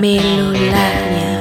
[0.00, 1.39] Melolagnia.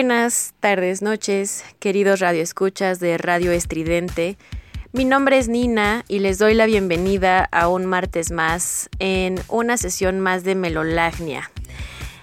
[0.00, 4.38] Buenas tardes, noches, queridos radioescuchas de Radio Estridente.
[4.92, 9.76] Mi nombre es Nina y les doy la bienvenida a un martes más en una
[9.76, 11.50] sesión más de Melolagnia.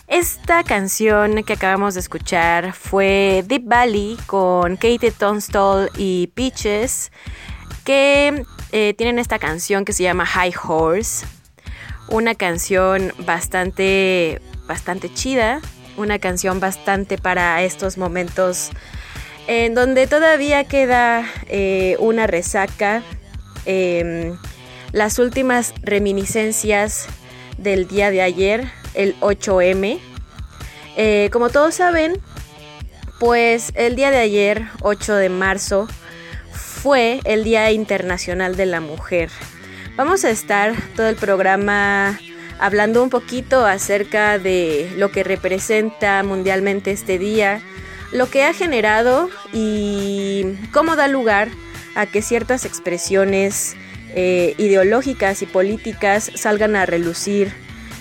[0.08, 7.12] Esta canción que acabamos de escuchar fue Deep Valley con Kate Tunstall y Peaches,
[7.84, 11.28] que eh, tienen esta canción que se llama High Horse.
[12.10, 15.62] Una canción bastante, bastante chida,
[15.98, 18.72] una canción bastante para estos momentos
[19.48, 23.02] en donde todavía queda eh, una resaca,
[23.66, 24.38] em,
[24.92, 27.08] las últimas reminiscencias
[27.58, 30.00] del día de ayer, el 8M.
[30.98, 32.20] Eh, como todos saben,
[33.20, 35.88] pues el día de ayer, 8 de marzo,
[36.52, 39.30] fue el Día Internacional de la Mujer.
[39.96, 42.20] Vamos a estar todo el programa
[42.60, 47.62] hablando un poquito acerca de lo que representa mundialmente este día,
[48.12, 51.50] lo que ha generado y cómo da lugar
[51.96, 53.76] a que ciertas expresiones
[54.16, 57.52] eh, ideológicas y políticas salgan a relucir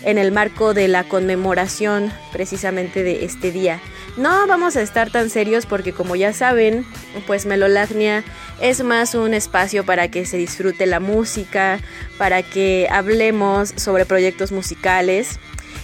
[0.03, 3.81] en el marco de la conmemoración precisamente de este día.
[4.17, 6.87] No vamos a estar tan serios porque como ya saben,
[7.27, 8.25] pues Melolagnia
[8.63, 11.81] es más un espacio para que se disfrute la música,
[12.17, 15.39] para que hablemos sobre proyectos musicales.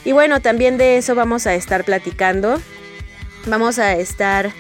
[0.07, 2.59] Y bueno, también de eso vamos a estar platicando.
[3.47, 4.51] Vamos a estar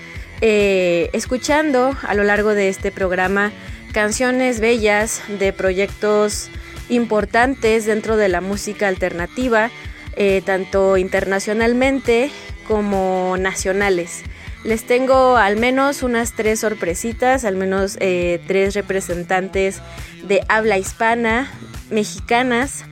[0.42, 3.52] eh, escuchando a lo largo de este programa
[3.94, 6.50] canciones bellas de proyectos
[6.90, 9.70] importantes dentro de la música alternativa,
[10.16, 12.30] eh, tanto internacionalmente
[12.66, 14.22] como nacionales.
[14.64, 19.80] Les tengo al menos unas tres sorpresitas, al menos eh, tres representantes
[20.22, 21.50] de habla hispana,
[21.90, 22.84] mexicanas,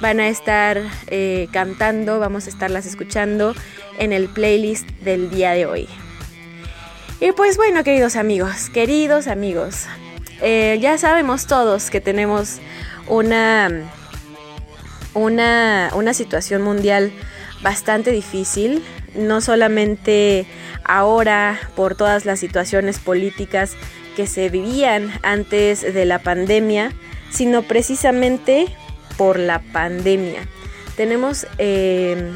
[0.00, 3.54] van a estar eh, cantando, vamos a estarlas escuchando
[3.98, 5.88] en el playlist del día de hoy.
[7.18, 9.86] Y pues bueno, queridos amigos, queridos amigos,
[10.42, 12.58] eh, ya sabemos todos que tenemos
[13.08, 13.70] una,
[15.14, 17.10] una, una situación mundial
[17.62, 18.84] bastante difícil,
[19.16, 20.46] no solamente
[20.84, 23.72] ahora por todas las situaciones políticas
[24.16, 26.92] que se vivían antes de la pandemia,
[27.30, 28.66] sino precisamente
[29.16, 30.46] por la pandemia.
[30.96, 32.32] Tenemos eh,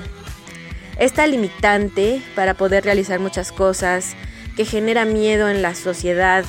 [0.98, 4.14] esta limitante para poder realizar muchas cosas
[4.56, 6.44] que genera miedo en la sociedad,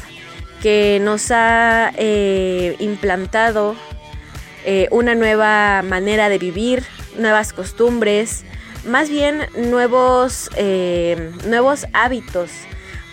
[0.62, 3.76] que nos ha eh, implantado
[4.66, 6.84] eh, una nueva manera de vivir,
[7.18, 8.44] nuevas costumbres,
[8.86, 12.52] más bien nuevos, eh, nuevos hábitos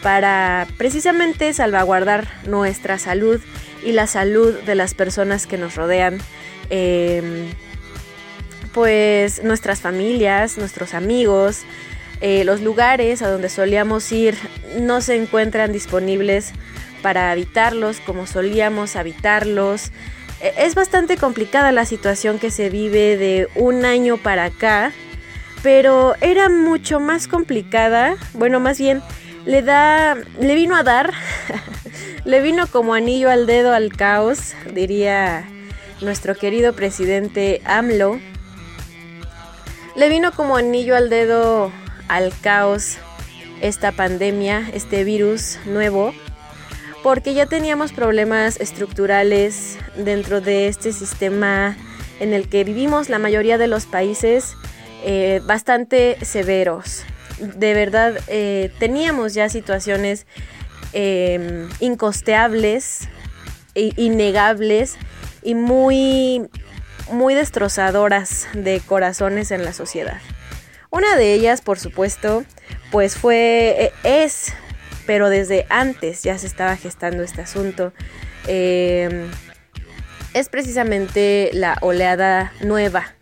[0.03, 3.41] para precisamente salvaguardar nuestra salud
[3.85, 6.19] y la salud de las personas que nos rodean.
[6.70, 7.53] Eh,
[8.73, 11.62] pues nuestras familias, nuestros amigos,
[12.21, 14.37] eh, los lugares a donde solíamos ir
[14.79, 16.53] no se encuentran disponibles
[17.03, 19.91] para habitarlos como solíamos habitarlos.
[20.41, 24.93] Eh, Es bastante complicada la situación que se vive de un año para acá,
[25.63, 29.03] pero era mucho más complicada, bueno, más bien
[29.45, 31.13] le da, le vino a dar,
[32.25, 35.49] le vino como anillo al dedo al caos, diría
[36.01, 38.21] nuestro querido presidente AMLO.
[39.97, 41.73] Le vino como anillo al dedo
[42.09, 42.99] al caos
[43.61, 46.15] esta pandemia, este virus nuevo,
[47.03, 51.77] porque ya teníamos problemas estructurales dentro de este sistema
[52.21, 54.55] en el que vivimos la mayoría de los países
[55.05, 57.05] eh, bastante severos.
[57.39, 60.27] De verdad, eh, teníamos ya situaciones
[60.93, 63.09] eh, incosteables,
[63.79, 64.97] e innegables
[65.43, 66.49] y muy,
[67.12, 70.21] muy destrozadoras de corazones en la sociedad.
[70.91, 72.45] Una de ellas, por supuesto,
[72.91, 74.53] pues fue, eh, es,
[75.06, 77.93] pero desde antes ya se estaba gestando este asunto.
[78.47, 79.29] eh,
[80.35, 83.15] es precisamente la oleada nueva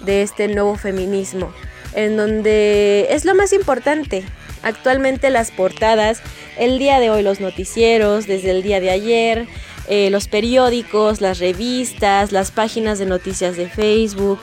[0.00, 1.52] de este nuevo feminismo,
[1.94, 4.24] en donde es lo más importante.
[4.62, 6.22] Actualmente las portadas,
[6.58, 9.46] el día de hoy los noticieros, desde el día de ayer,
[9.88, 14.40] eh, los periódicos, las revistas, las páginas de noticias de Facebook,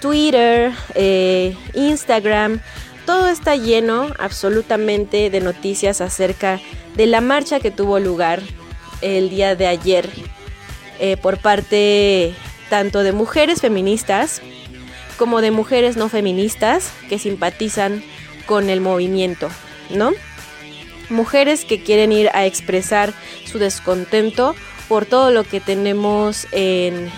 [0.00, 2.60] Twitter, eh, Instagram,
[3.06, 6.60] todo está lleno absolutamente de noticias acerca
[6.96, 8.40] de la marcha que tuvo lugar
[9.02, 10.10] el día de ayer
[10.98, 12.34] eh, por parte
[12.68, 14.42] tanto de mujeres feministas
[15.20, 18.02] como de mujeres no feministas que simpatizan
[18.46, 19.50] con el movimiento,
[19.90, 20.12] ¿no?
[21.10, 23.12] Mujeres que quieren ir a expresar
[23.44, 24.54] su descontento
[24.88, 27.10] por todo lo que tenemos en...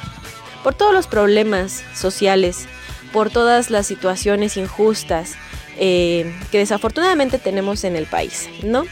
[0.64, 2.66] por todos los problemas sociales,
[3.12, 5.34] por todas las situaciones injustas
[5.78, 8.84] eh, que desafortunadamente tenemos en el país, ¿no?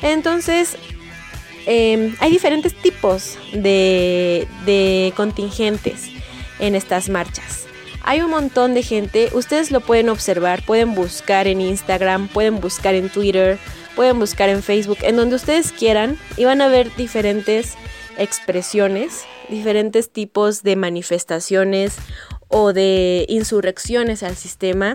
[0.00, 0.76] Entonces,
[1.66, 6.10] eh, hay diferentes tipos de contingentes
[6.60, 7.63] en estas marchas.
[8.06, 12.94] Hay un montón de gente, ustedes lo pueden observar, pueden buscar en Instagram, pueden buscar
[12.94, 13.58] en Twitter,
[13.96, 17.76] pueden buscar en Facebook, en donde ustedes quieran y van a ver diferentes
[18.18, 21.96] expresiones, diferentes tipos de manifestaciones
[22.48, 24.92] o de insurrecciones al sistema,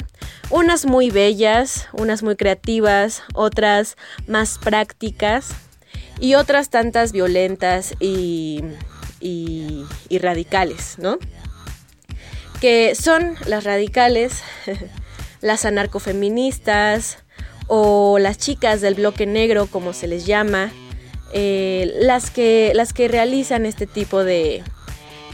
[0.52, 5.50] unas muy bellas, unas muy creativas, otras más prácticas
[6.20, 8.62] y otras tantas violentas y,
[9.20, 11.18] y, y radicales, ¿no?
[12.60, 14.44] Que son las radicales,
[15.42, 17.20] las anarcofeministas
[17.68, 20.72] o las chicas del bloque negro, como se les llama,
[21.34, 24.64] eh, las, que, las que realizan este tipo de,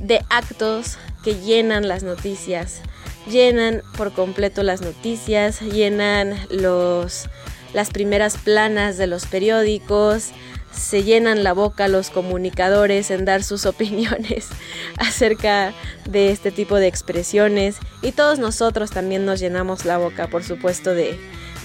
[0.01, 2.81] de actos que llenan las noticias,
[3.29, 7.29] llenan por completo las noticias, llenan los,
[7.73, 10.31] las primeras planas de los periódicos,
[10.77, 14.49] se llenan la boca los comunicadores en dar sus opiniones
[14.97, 15.73] acerca
[16.07, 20.93] de este tipo de expresiones y todos nosotros también nos llenamos la boca, por supuesto,
[20.93, 21.17] de,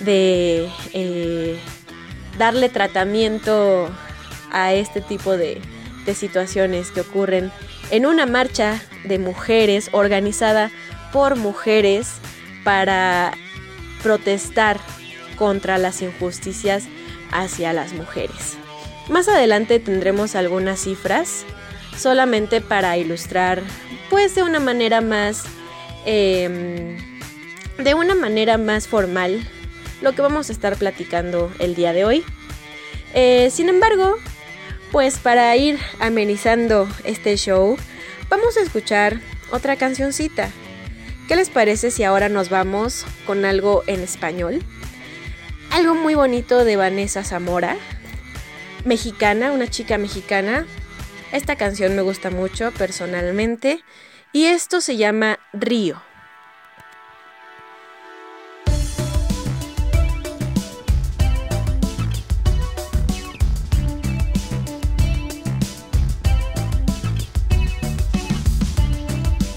[0.07, 1.59] eh,
[2.39, 3.89] darle tratamiento
[4.51, 5.61] a este tipo de
[6.15, 7.53] situaciones que ocurren
[7.91, 10.71] en una marcha de mujeres organizada
[11.13, 12.15] por mujeres
[12.65, 13.33] para
[14.03, 14.79] protestar
[15.37, 16.85] contra las injusticias
[17.33, 18.60] hacia las mujeres.
[19.11, 21.45] Más adelante tendremos algunas cifras
[21.99, 23.61] solamente para ilustrar,
[24.09, 25.43] pues de una manera más,
[26.07, 26.97] em,
[27.77, 29.45] de una manera más formal,
[30.01, 32.25] lo que vamos a estar platicando el día de hoy.
[33.13, 34.15] Eh, sin embargo,
[34.93, 37.77] pues para ir amenizando este show,
[38.29, 40.51] vamos a escuchar otra cancioncita.
[41.27, 44.63] ¿Qué les parece si ahora nos vamos con algo en español?
[45.73, 47.77] Algo muy bonito de Vanessa Zamora,
[48.85, 50.67] mexicana, una chica mexicana.
[51.33, 53.85] Esta canción me gusta mucho personalmente
[54.33, 56.03] y esto se llama Río.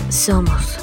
[0.09, 0.82] Somos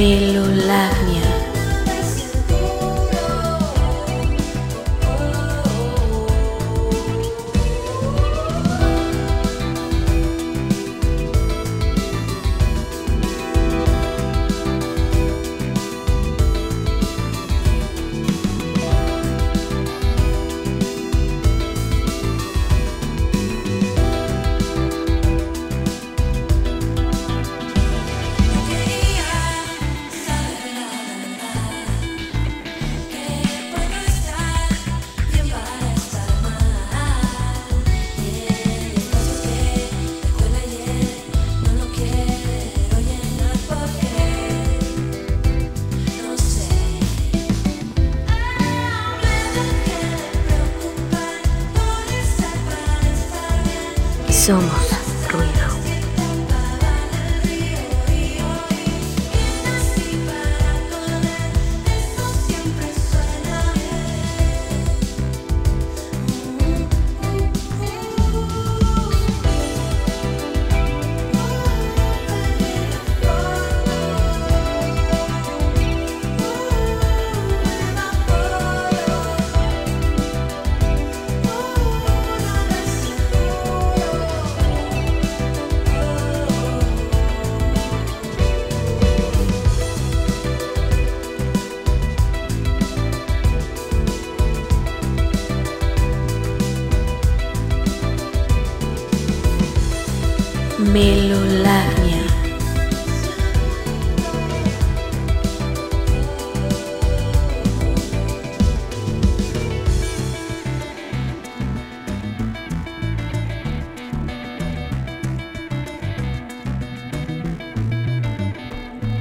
[0.00, 1.19] forma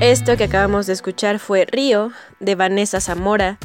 [0.01, 3.59] Esto que acabamos de escuchar fue Río de Vanessa Zamora.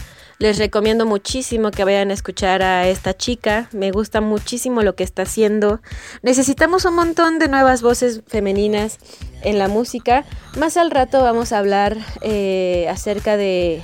[0.45, 3.71] Les recomiendo muchísimo que vayan a escuchar a esta chica.
[3.73, 5.81] Me gusta muchísimo lo que está haciendo.
[6.21, 8.99] Necesitamos un montón de nuevas voces femeninas
[9.41, 10.27] en la música.
[10.59, 13.81] Más al rato vamos a hablar eh, acerca de,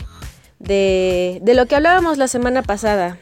[0.59, 3.19] de, lo que hablábamos la semana pasada.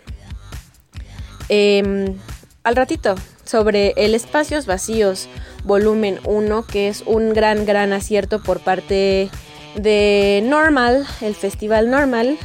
[1.48, 2.16] Em,
[2.64, 3.14] al ratito,
[3.44, 5.28] sobre el Espacios Vacíos,
[5.62, 9.30] volumen 1, que es un gran, gran acierto por parte
[9.76, 12.36] de Normal, el festival Normal,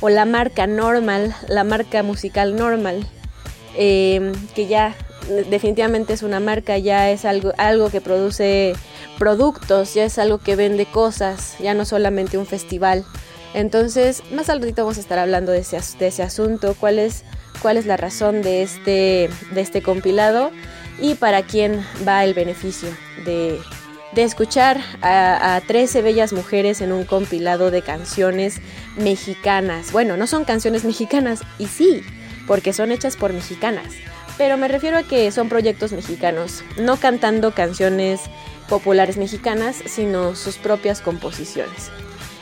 [0.00, 3.06] o la marca Normal, la marca musical Normal,
[3.76, 4.94] eh, que ya
[5.50, 8.74] definitivamente es una marca, ya es algo, algo que produce
[9.18, 13.04] productos, ya es algo que vende cosas, ya no solamente un festival.
[13.54, 17.24] Entonces, más al ratito vamos a estar hablando de ese, de ese asunto, cuál es,
[17.62, 20.50] cuál es la razón de este, de este compilado
[21.00, 22.88] y para quién va el beneficio
[23.24, 23.58] de,
[24.16, 28.60] de escuchar a, a 13 bellas mujeres en un compilado de canciones
[28.96, 29.92] mexicanas.
[29.92, 32.02] Bueno, no son canciones mexicanas, y sí,
[32.46, 33.92] porque son hechas por mexicanas,
[34.38, 38.22] pero me refiero a que son proyectos mexicanos, no cantando canciones
[38.70, 41.90] populares mexicanas, sino sus propias composiciones.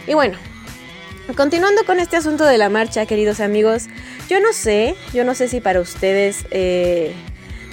[0.06, 0.38] Y bueno,
[1.36, 3.86] continuando con este asunto de la marcha, queridos amigos,
[4.28, 7.14] yo no sé, yo no sé si para ustedes, eh,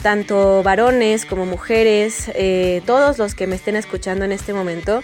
[0.02, 5.02] tanto varones como mujeres, eh, todos los que me estén escuchando en este momento,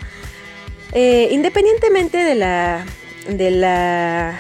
[0.93, 2.85] eh, independientemente de la,
[3.29, 4.39] de la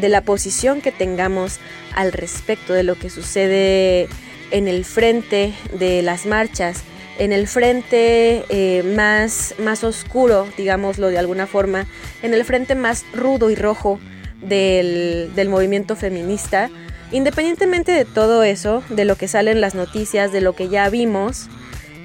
[0.00, 1.58] de la posición que tengamos
[1.94, 4.08] al respecto de lo que sucede
[4.50, 6.82] en el frente de las marchas,
[7.18, 11.86] en el frente eh, más, más oscuro, digámoslo de alguna forma,
[12.22, 14.00] en el frente más rudo y rojo
[14.42, 16.70] del, del movimiento feminista,
[17.14, 20.90] independientemente de todo eso, de lo que sale en las noticias, de lo que ya
[20.90, 21.46] vimos,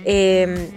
[0.06, 0.70] eh,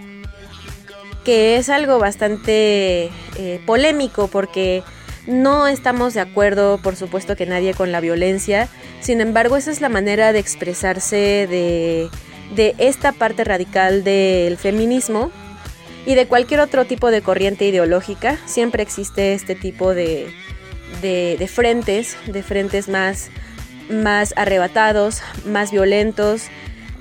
[1.23, 4.81] que es algo bastante eh, polémico porque
[5.27, 8.67] no estamos de acuerdo, por supuesto que nadie con la violencia,
[9.01, 12.09] sin embargo esa es la manera de expresarse de,
[12.79, 15.31] esta parte radical del feminismo
[16.07, 18.37] y de cualquier otro tipo de corriente ideológica.
[18.45, 20.27] Siempre existe este tipo de,
[21.01, 23.29] de frentes, de frentes más,
[23.89, 26.43] más arrebatados, más violentos,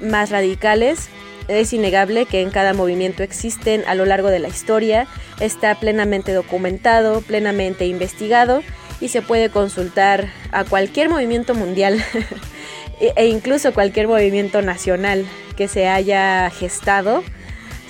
[0.01, 1.09] más radicales.
[1.49, 5.07] Es innegable que en cada movimiento existen a lo largo de la historia,
[5.41, 8.63] está plenamente documentado, plenamente investigado
[9.01, 12.03] y se puede consultar a cualquier movimiento mundial
[13.01, 17.25] e e incluso cualquier movimiento nacional que se haya gestado.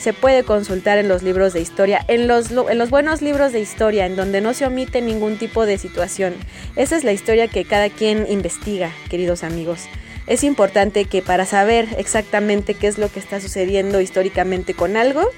[0.02, 3.52] Se puede consultar en los libros de historia, en los, lo- en los buenos libros
[3.52, 6.34] de historia, en donde no se omite ningún tipo de situación.
[6.74, 9.82] Esa es la historia que cada quien investiga, queridos amigos.
[10.26, 15.28] Es importante que para saber exactamente qué es lo que está sucediendo históricamente con algo,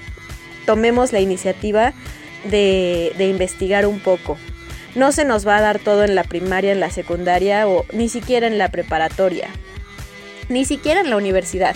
[0.65, 1.93] tomemos la iniciativa
[2.49, 4.35] de, de investigar un poco.
[4.95, 8.09] No se nos va a dar todo en la primaria, en la secundaria o ni
[8.09, 9.47] siquiera en la preparatoria,
[10.49, 11.75] ni siquiera en la universidad.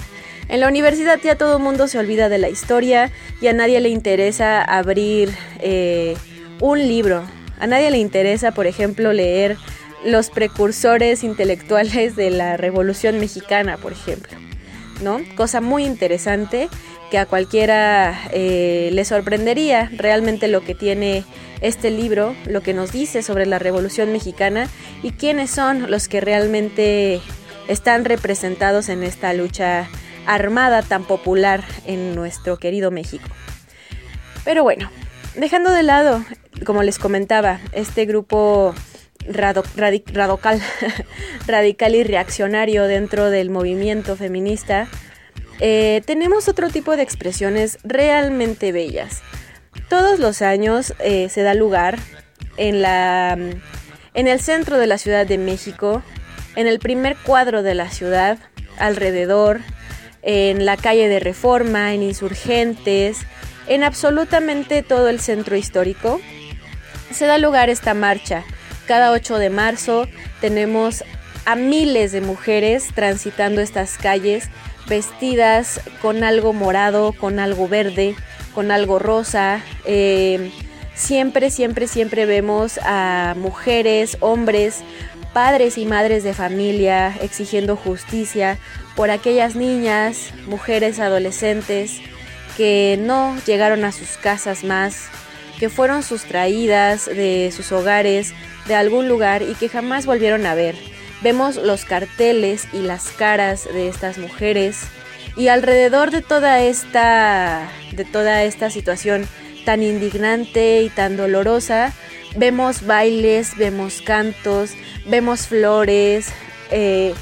[0.49, 3.79] En la universidad ya todo el mundo se olvida de la historia y a nadie
[3.79, 5.29] le interesa abrir
[5.59, 6.17] eh,
[6.59, 7.23] un libro.
[7.59, 9.57] A nadie le interesa, por ejemplo, leer
[10.03, 14.37] los precursores intelectuales de la Revolución Mexicana, por ejemplo.
[15.03, 15.19] ¿no?
[15.35, 16.67] Cosa muy interesante
[17.11, 21.25] que a cualquiera eh, le sorprendería realmente lo que tiene
[21.61, 24.67] este libro, lo que nos dice sobre la Revolución Mexicana
[25.03, 27.21] y quiénes son los que realmente
[27.67, 29.87] están representados en esta lucha
[30.29, 33.27] armada tan popular en nuestro querido México.
[34.45, 34.89] Pero bueno,
[35.35, 36.23] dejando de lado,
[36.65, 38.75] como les comentaba, este grupo
[39.27, 40.61] radical,
[41.47, 44.87] radical y reaccionario dentro del movimiento feminista,
[45.59, 49.23] eh, tenemos otro tipo de expresiones realmente bellas.
[49.89, 51.97] Todos los años eh, se da lugar
[52.57, 53.33] en, la,
[54.13, 56.03] en el centro de la Ciudad de México,
[56.55, 58.37] en el primer cuadro de la ciudad,
[58.77, 59.61] alrededor,
[60.31, 63.17] en la calle de Reforma, en Insurgentes,
[63.65, 66.21] en absolutamente todo el centro histórico,
[67.09, 68.43] se da lugar esta marcha.
[68.85, 70.07] Cada 8 de marzo
[70.39, 71.03] tenemos
[71.45, 74.51] a miles de mujeres transitando estas calles
[74.87, 78.13] vestidas con algo morado, con algo verde,
[78.53, 79.63] con algo rosa.
[79.85, 80.51] Eh,
[80.93, 84.83] siempre, siempre, siempre vemos a mujeres, hombres,
[85.33, 88.59] padres y madres de familia exigiendo justicia
[88.99, 92.01] por aquellas niñas, mujeres, adolescentes
[92.57, 95.07] que no llegaron a sus casas más,
[95.57, 98.33] que fueron sustraídas de sus hogares,
[98.67, 100.75] de algún lugar y que jamás volvieron a ver.
[101.21, 104.81] Vemos los carteles y las caras de estas mujeres
[105.37, 109.25] y alrededor de toda esta de toda esta situación
[109.63, 111.93] tan indignante y tan dolorosa,
[112.35, 114.71] vemos bailes, vemos cantos,
[115.05, 116.33] vemos flores,
[116.69, 117.13] eh,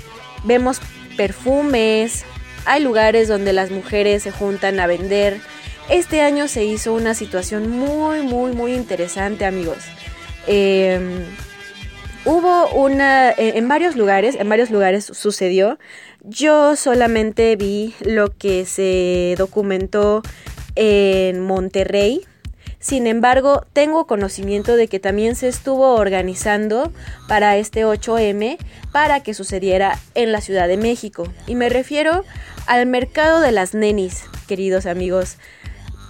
[0.43, 0.81] vemos
[1.17, 2.23] perfumes,
[2.65, 5.39] hay lugares donde las mujeres se juntan a vender.
[5.89, 9.79] Este año se hizo una situación muy, muy, muy interesante, amigos.
[10.47, 10.99] Eh,
[12.25, 15.79] hubo una, en varios lugares, en varios lugares sucedió.
[16.21, 20.21] Yo solamente vi lo que se documentó
[20.75, 22.25] en Monterrey.
[22.87, 26.93] Sin embargo, tengo conocimiento de que también se estuvo organizando
[27.27, 28.57] para este 8M
[28.93, 31.27] para que sucediera en la Ciudad de México.
[31.47, 32.23] Y me refiero
[32.65, 35.35] al mercado de las nenis, queridos amigos.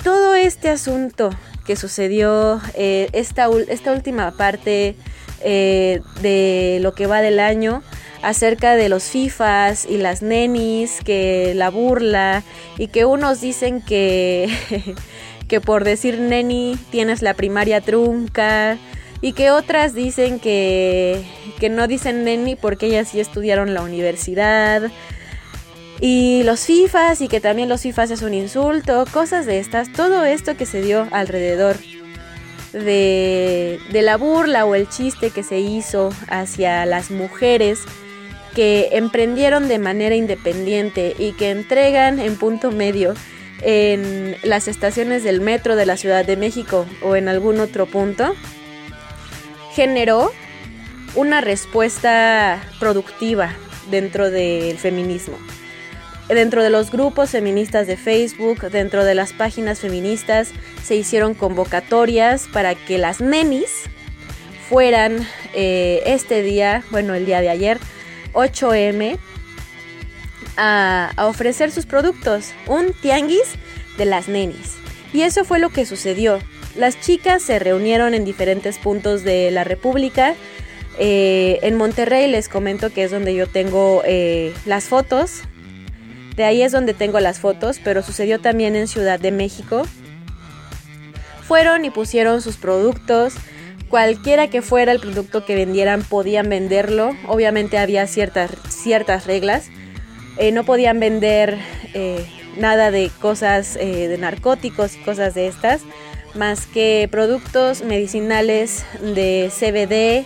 [0.03, 1.31] Todo este asunto
[1.65, 4.95] que sucedió, eh, esta, esta última parte
[5.41, 7.81] eh, de lo que va del año,
[8.21, 12.43] acerca de los FIFAs y las nenis, que la burla
[12.77, 14.49] y que unos dicen que,
[15.47, 18.77] que por decir neni tienes la primaria trunca
[19.21, 21.23] y que otras dicen que,
[21.60, 24.91] que no dicen neni porque ellas sí estudiaron la universidad.
[25.99, 30.25] y los FIFAs y que también los FIFAs es un insulto, cosas de estas, todo
[30.25, 31.77] esto que se dio alrededor
[32.73, 37.79] de, de la burla o el chiste que se hizo hacia las mujeres
[38.53, 43.15] que emprendieron de manera independiente y que entregan en punto medio
[43.61, 48.35] en las estaciones del metro de la Ciudad de México o en algún otro punto,
[49.73, 50.31] generó
[51.15, 53.53] una respuesta productiva
[53.89, 55.37] dentro del feminismo.
[56.27, 60.51] Dentro de los grupos feministas de Facebook, dentro de las páginas feministas,
[60.83, 63.69] se hicieron convocatorias para que las nenis
[64.69, 67.79] fueran eh, este día, bueno, el día de ayer,
[68.33, 69.17] 8M,
[70.57, 73.55] a, ofrecer sus productos, un tianguis
[73.97, 74.75] de las nenis.
[75.13, 76.39] Y eso fue lo que sucedió.
[76.75, 80.35] Las chicas se reunieron en diferentes puntos de la República.
[80.99, 85.43] Eh, en Monterrey les comento que es donde yo tengo eh, las fotos.
[86.35, 89.87] De ahí es donde tengo las fotos, pero sucedió también en Ciudad de México.
[91.47, 93.33] Fueron y pusieron sus productos.
[93.89, 97.15] Cualquiera que fuera el producto que vendieran podían venderlo.
[97.27, 99.69] Obviamente había ciertas, ciertas reglas.
[100.39, 101.58] Eh, no podían vender
[101.93, 102.26] eh,
[102.58, 105.82] nada de cosas eh, de narcóticos y cosas de estas,
[106.36, 110.26] más que productos medicinales de CBD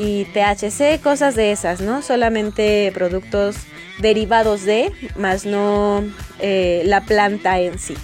[0.00, 2.02] y THC, cosas de esas, ¿no?
[2.02, 3.56] Solamente productos
[3.98, 6.04] derivados de, más no
[6.40, 7.94] la planta en sí.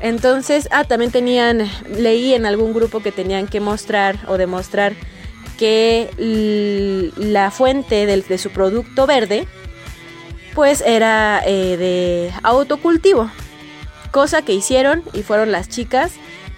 [0.00, 4.92] Entonces, ah, también tenían, leí en algún grupo que tenían que mostrar o demostrar
[5.58, 6.10] que
[7.16, 9.46] la fuente de su producto verde,
[10.56, 13.30] pues era eh, de autocultivo.
[14.10, 16.14] Cosa que hicieron y fueron las chicas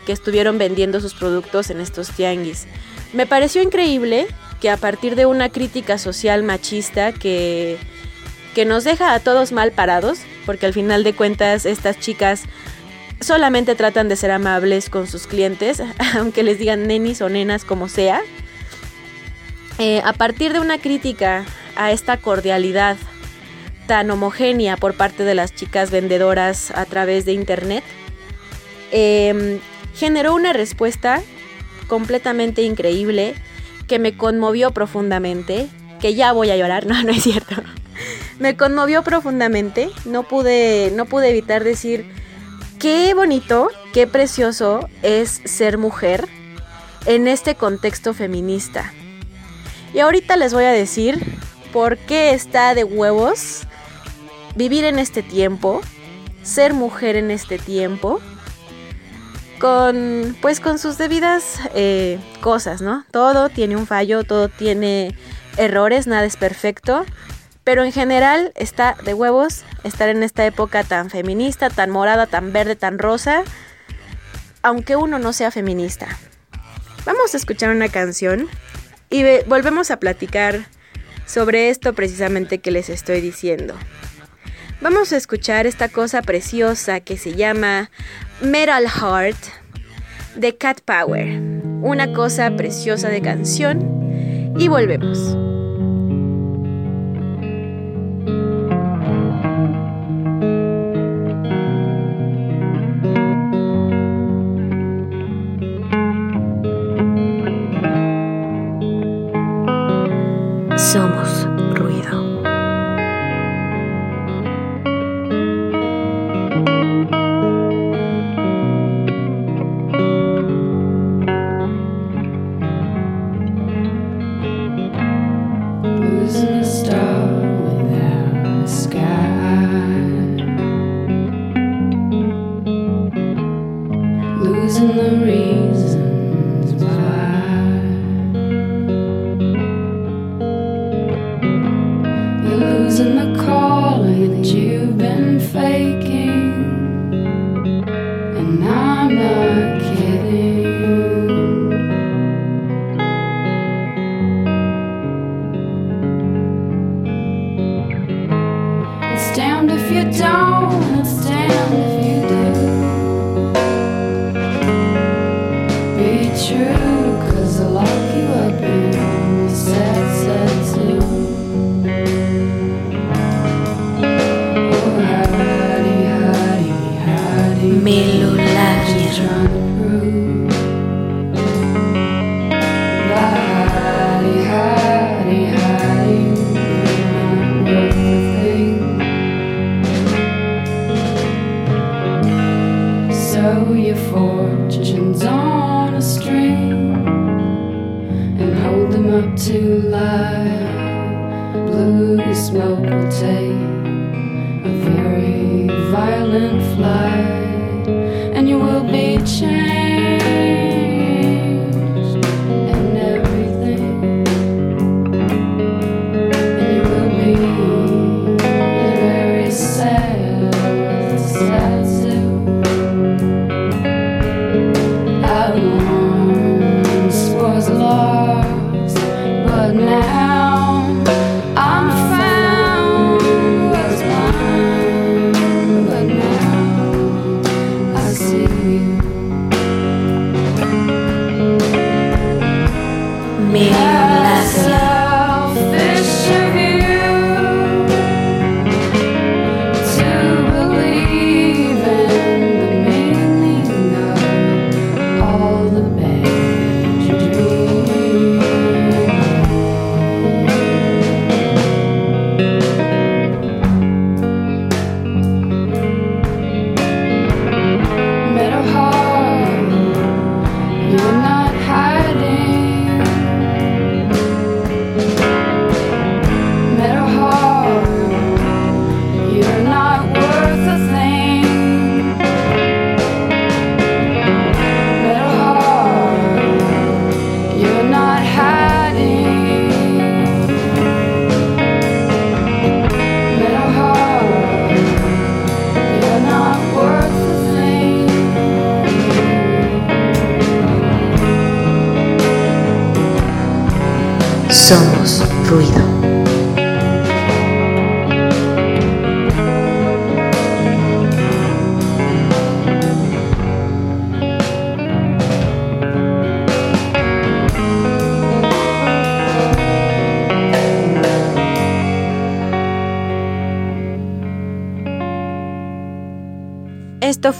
[0.07, 2.69] que estuvieron vendiendo sus productos en estos tianguis.
[3.13, 4.29] Me pareció increíble
[4.61, 7.77] que a partir de una crítica social machista que,
[8.55, 12.45] que nos deja a todos mal parados, porque al final de cuentas estas chicas
[13.21, 15.83] solamente tratan de ser amables con sus clientes,
[16.17, 18.21] aunque les digan nenis o nenas como sea.
[19.81, 22.97] Eh, a partir de una crítica a esta cordialidad
[23.89, 27.83] tan homogénea por parte de las chicas vendedoras a través de internet,
[28.93, 29.59] eh,
[29.95, 31.23] generó una respuesta
[31.89, 33.35] completamente increíble
[33.89, 35.69] que me conmovió profundamente,
[36.01, 37.57] que ya voy a llorar, no, no es cierto.
[38.39, 42.05] Me conmovió profundamente, no pude, no pude evitar decir
[42.79, 46.29] qué bonito, qué precioso es ser mujer
[47.07, 48.93] en este contexto feminista.
[49.95, 51.19] Y ahorita les voy a decir
[51.73, 53.63] por qué está de huevos
[54.59, 55.81] vivir en este tiempo,
[56.43, 58.21] ser mujer en este tiempo,
[59.61, 63.05] con pues con sus debidas eh, cosas, ¿no?
[63.11, 65.15] Todo tiene un fallo, todo tiene
[65.57, 67.05] errores, nada es perfecto,
[67.65, 72.53] pero en general está de huevos estar en esta época tan feminista, tan morada, tan
[72.53, 73.43] verde, tan rosa,
[74.63, 76.07] aunque uno no sea feminista.
[77.05, 78.49] Vamos a escuchar una canción
[79.11, 80.67] y ve- volvemos a platicar
[81.27, 83.75] sobre esto precisamente que les estoy diciendo.
[84.81, 87.91] Vamos a escuchar esta cosa preciosa que se llama
[88.41, 89.39] Metal Heart
[90.37, 91.41] de Cat Power.
[91.83, 95.37] Una cosa preciosa de canción y volvemos.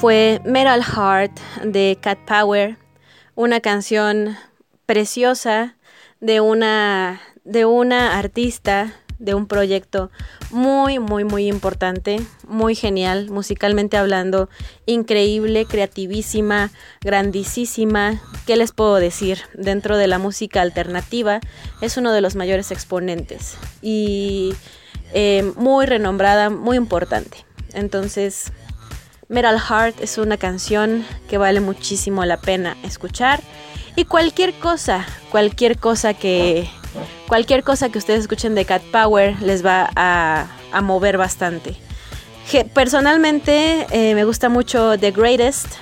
[0.01, 2.77] Fue Metal Heart de Cat Power,
[3.35, 4.37] una canción
[4.87, 5.75] preciosa
[6.21, 10.13] de una, de una artista, de un proyecto
[10.53, 14.49] muy, muy, muy importante, muy genial, musicalmente hablando,
[14.87, 18.21] increíble, creativísima, grandísima.
[18.47, 19.41] ¿Qué les puedo decir?
[19.55, 21.41] Dentro de la música alternativa
[21.81, 24.55] es uno de los mayores exponentes y
[25.13, 27.45] eh, muy renombrada, muy importante.
[27.75, 28.53] Entonces,
[29.29, 33.41] Metal Heart es una canción que vale muchísimo la pena escuchar.
[33.95, 36.69] Y cualquier cosa, cualquier cosa que.
[37.27, 40.49] Cualquier cosa que ustedes escuchen de Cat Power les va a,
[40.83, 41.77] mover bastante.
[42.73, 45.75] Personalmente eh, me gusta mucho The Greatest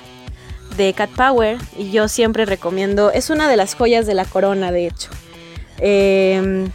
[0.75, 3.11] de Cat Power y yo siempre recomiendo.
[3.11, 5.09] Es una de las joyas de la corona, de hecho.
[5.77, 6.69] Em,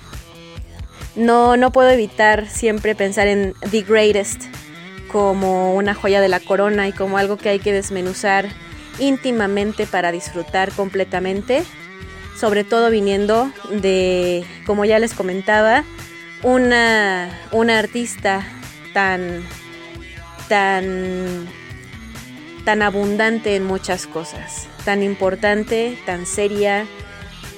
[1.16, 4.44] no, no puedo evitar siempre pensar en The Greatest
[5.12, 8.48] como una joya de la corona y como algo que hay que desmenuzar
[8.98, 11.62] íntimamente para disfrutar completamente,
[12.38, 15.84] sobre todo viniendo de, como ya les comentaba,
[16.42, 18.44] una, una artista
[18.94, 19.44] tan,
[20.48, 21.46] tan,
[22.64, 26.86] tan abundante en muchas cosas, tan importante, tan seria,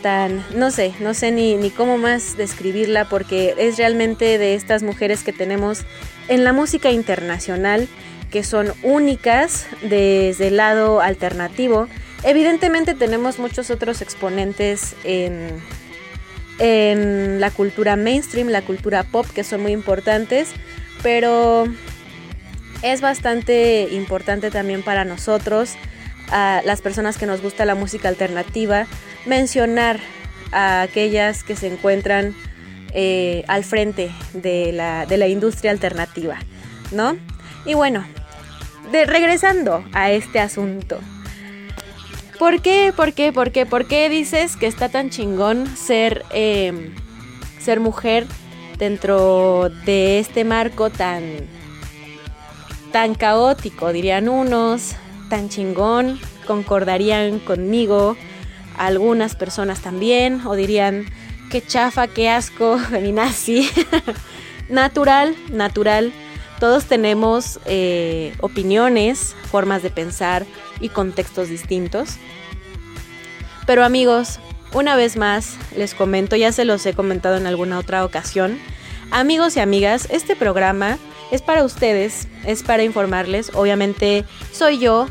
[0.02, 4.82] tan, no sé, no sé ni, ni cómo más describirla porque es realmente de estas
[4.82, 5.84] mujeres que tenemos
[6.28, 7.88] en la música internacional
[8.34, 11.87] que son únicas desde el lado alternativo.
[12.24, 15.62] Evidentemente tenemos muchos otros exponentes en,
[17.38, 20.50] la cultura mainstream, la cultura pop, que son muy importantes,
[21.00, 21.66] pero
[22.82, 25.76] es bastante importante también para nosotros,
[26.28, 28.88] a las personas que nos gusta la música alternativa,
[29.26, 30.00] mencionar
[30.50, 32.34] a aquellas que se encuentran
[32.94, 36.38] eh, al frente de la, de la industria alternativa,
[36.92, 37.16] ¿no?
[37.66, 38.04] Y bueno,
[38.92, 41.00] de, regresando a este asunto.
[42.38, 42.92] ¿Por qué?
[42.94, 43.33] ¿Por qué?
[43.33, 43.66] ¿Por qué?
[43.66, 46.92] ¿Por qué dices que está tan chingón ser, eh,
[47.61, 48.26] ser mujer
[48.78, 51.22] dentro de este marco tan,
[52.92, 54.96] tan caótico, dirían unos,
[55.28, 58.16] tan chingón, concordarían conmigo,
[58.76, 61.07] algunas personas también, o dirían,
[61.54, 63.70] qué chafa, qué asco, feminazi.
[64.68, 66.12] natural, natural.
[66.58, 70.46] Todos tenemos eh, opiniones, formas de pensar
[70.80, 72.16] y contextos distintos.
[73.68, 74.40] Pero amigos,
[74.72, 78.58] una vez más les comento, ya se los he comentado en alguna otra ocasión,
[79.12, 80.98] amigos y amigas, este programa
[81.30, 85.06] es para ustedes, es para informarles, obviamente soy yo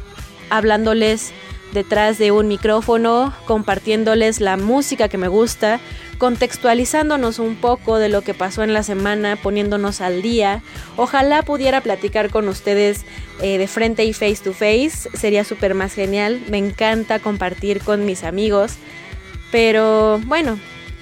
[0.49, 1.32] hablándoles
[1.73, 5.79] detrás de un micrófono, compartiéndoles la música que me gusta,
[6.17, 10.62] contextualizándonos un poco de lo que pasó en la semana, poniéndonos al día.
[10.95, 13.06] Ojalá pudiera platicar con ustedes
[13.41, 16.41] eh, de frente y face to face, sería súper más genial.
[16.49, 18.76] Me encanta compartir con mis amigos.
[19.52, 20.60] Pero bueno,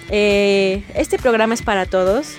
[0.10, 2.36] eh, este programa es para todos.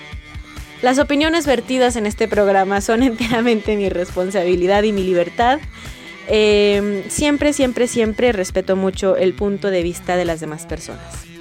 [0.81, 5.59] Las opiniones vertidas en este programa son enteramente mi responsabilidad y mi libertad.
[6.27, 11.32] Eh, siempre, siempre, siempre respeto mucho el punto de vista de las demás personas.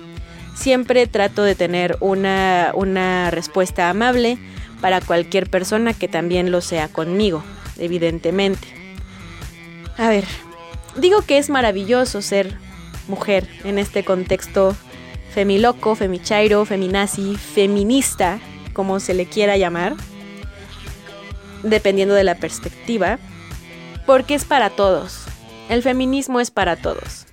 [0.55, 4.39] Siempre trato de tener una, una respuesta amable
[4.81, 7.43] para cualquier persona que también lo sea conmigo,
[7.79, 8.69] evidentemente.
[9.97, 10.25] A ver,
[10.97, 12.57] digo que es maravilloso ser
[13.09, 14.77] mujer en este contexto
[15.33, 18.39] femiloco, femichairo, feminazi, feminista,
[18.73, 19.95] como se le quiera llamar,
[21.63, 23.19] dependiendo de la perspectiva,
[24.07, 25.25] porque es para todos.
[25.69, 27.27] El feminismo es para todos.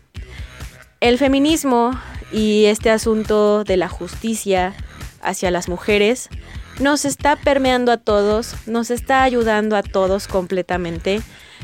[1.02, 2.00] El feminismo
[2.32, 4.74] y este asunto de la justicia
[5.22, 6.30] hacia las mujeres
[6.80, 11.22] nos está permeando a todos, nos está ayudando a todos completamente,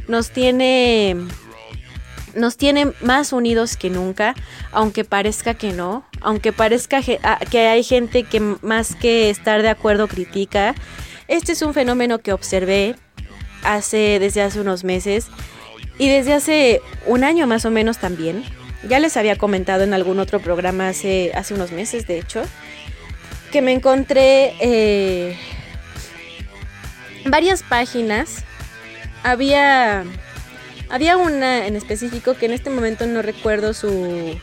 [0.07, 1.15] nos tiene
[2.35, 4.35] nos tiene más unidos que nunca,
[4.73, 9.61] aunque parezca que no, aunque parezca ge- a- que hay gente que más que estar
[9.61, 10.75] de acuerdo critica.
[11.29, 12.97] Este es un fenómeno que observé
[13.63, 15.27] hace desde hace unos meses
[15.97, 18.43] y desde hace un año más o menos también.
[18.87, 22.43] Ya les había comentado en algún otro programa hace, hace unos meses, de hecho,
[23.51, 25.37] que me encontré eh,
[27.25, 28.43] varias páginas.
[29.23, 30.03] Había
[30.89, 34.39] había una en específico que en este momento no recuerdo su,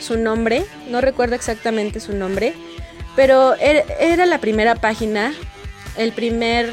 [0.00, 2.52] su nombre, no recuerdo exactamente su nombre,
[3.14, 5.32] pero er- era la primera página,
[5.96, 6.72] el primer,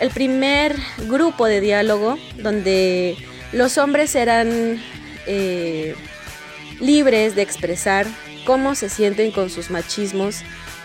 [0.00, 0.74] el primer
[1.06, 3.16] grupo de diálogo donde
[3.52, 4.82] los hombres eran
[5.28, 5.94] eh,
[6.80, 8.06] libres de expresar
[8.44, 10.42] cómo se sienten con sus machismos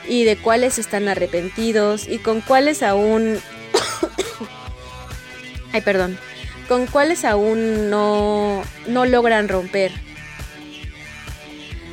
[0.08, 3.40] y de cuáles están arrepentidos y con cuáles aún...
[5.74, 6.18] Ay, perdón
[6.72, 9.92] con cuáles aún no, no logran romper.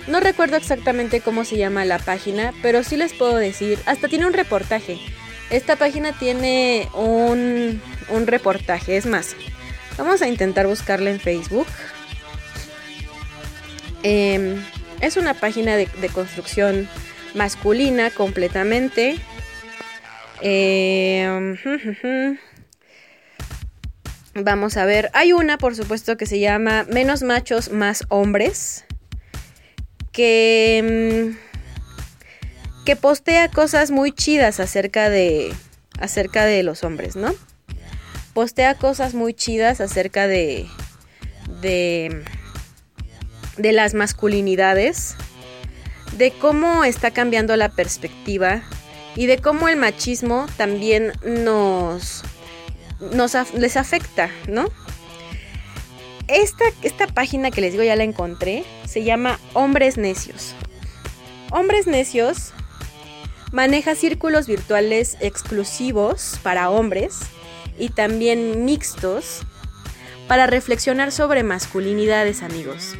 [0.07, 4.27] No recuerdo exactamente cómo se llama la página, pero sí les puedo decir, hasta tiene
[4.27, 5.01] un reportaje.
[5.51, 9.35] Esta página tiene un, un reportaje, es más,
[9.97, 11.67] vamos a intentar buscarla en Facebook.
[14.03, 14.63] Em,
[15.01, 16.89] es una página de, construcción
[17.35, 19.17] masculina completamente.
[20.41, 21.57] Em,
[24.35, 28.85] Vamos a ver, hay una por supuesto que se llama Menos machos, más hombres,
[30.13, 35.53] que, mm, que postea cosas muy chidas acerca de,
[35.99, 37.35] acerca de los hombres, ¿no?
[38.33, 40.67] Postea cosas muy chidas acerca de,
[41.61, 42.23] de,
[43.59, 45.17] de las masculinidades,
[46.17, 48.63] de cómo está cambiando la perspectiva
[49.15, 52.23] y de cómo el machismo también nos
[53.55, 54.69] les afecta, ¿no?
[56.29, 60.55] Esta, esta página que les digo ya la encontré, se llama Hombres Necios.
[61.51, 62.53] Hombres Necios
[63.51, 67.21] maneja círculos virtuales exclusivos para hombres
[67.79, 69.41] y también mixtos
[70.27, 72.95] para reflexionar sobre masculinidades, amigos.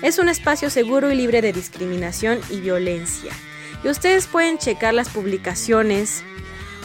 [0.00, 3.32] Es un espacio seguro y libre de discriminación y violencia.
[3.82, 6.22] Y ustedes pueden checar las publicaciones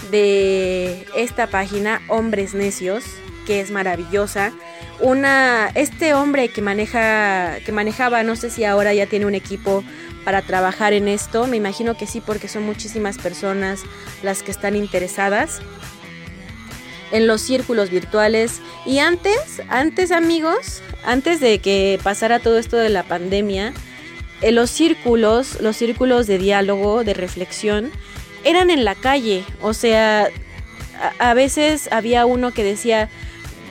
[0.10, 3.04] de esta página Hombres Necios,
[3.46, 4.52] que es maravillosa.
[5.00, 9.84] Una este hombre que maneja que manejaba, no sé si ahora ya tiene un equipo
[10.26, 13.82] para trabajar en esto, me imagino que sí porque son muchísimas personas
[14.24, 15.62] las que están interesadas
[17.14, 22.90] en los círculos virtuales y antes, antes amigos, antes de que pasara todo esto de
[22.90, 23.72] la pandemia,
[24.42, 27.92] en los círculos, los círculos de diálogo, de reflexión,
[28.44, 29.46] eran en la calle.
[29.62, 30.28] O sea,
[31.00, 33.10] a, a veces había uno que decía,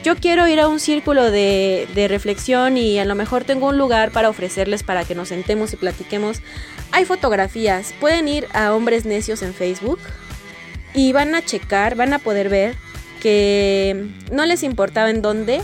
[0.05, 3.77] yo quiero ir a un círculo de, de reflexión y a lo mejor tengo un
[3.77, 6.43] lugar para ofrecerles para que nos sentemos y platiquemos.
[6.93, 9.99] Hay fotografías, pueden ir a Hombres Necios en Facebook
[10.95, 12.77] y van a checar, van a poder ver
[13.23, 15.63] que no les importaba en dónde,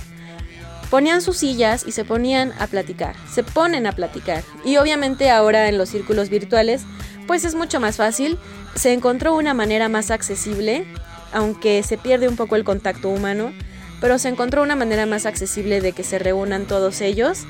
[0.91, 4.45] ponían sus sillas y se ponían a platicar, se ponen a platicar.
[4.65, 6.83] Y obviamente ahora en los círculos virtuales,
[7.27, 8.39] pues es mucho más fácil,
[8.77, 10.87] se encontró una manera más accesible,
[11.33, 13.53] aunque se pierde un poco el contacto humano,
[14.01, 17.41] pero se encontró una manera más accesible de que se reúnan todos ellos.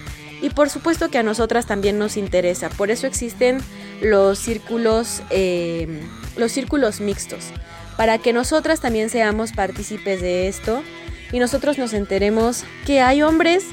[0.40, 3.58] Y por supuesto que a nosotras también nos interesa, por eso existen
[4.00, 6.00] los círculos, eh,
[6.38, 7.50] los círculos mixtos,
[7.98, 10.84] para que nosotras también seamos partícipes de esto
[11.32, 13.64] y nosotros nos enteremos que hay hombres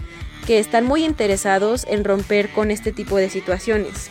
[0.48, 4.10] que están muy interesados en romper con este tipo de situaciones.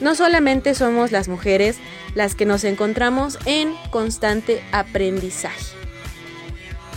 [0.00, 1.76] no solamente somos las mujeres
[2.14, 5.76] las que nos encontramos en constante aprendizaje.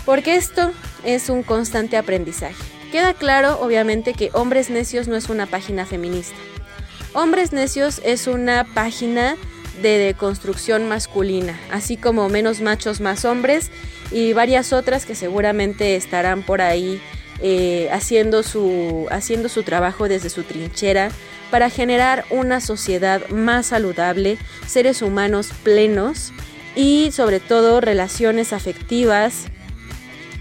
[0.04, 0.72] Porque esto
[1.04, 2.56] es un constante aprendizaje.
[2.92, 6.38] Queda claro, obviamente, que Hombres Necios no es una página feminista.
[7.14, 9.36] Hombres Necios es una página
[9.82, 13.71] de deconstrucción masculina, así como Menos Machos Más Hombres
[14.11, 17.01] y varias otras que seguramente estarán por ahí
[17.41, 21.09] eh, haciendo, su, haciendo su trabajo desde su trinchera
[21.49, 26.32] para generar una sociedad más saludable, seres humanos plenos
[26.76, 29.45] y sobre todo relaciones afectivas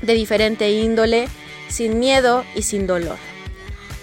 [0.00, 1.28] de diferente índole,
[1.68, 3.16] sin miedo y sin dolor.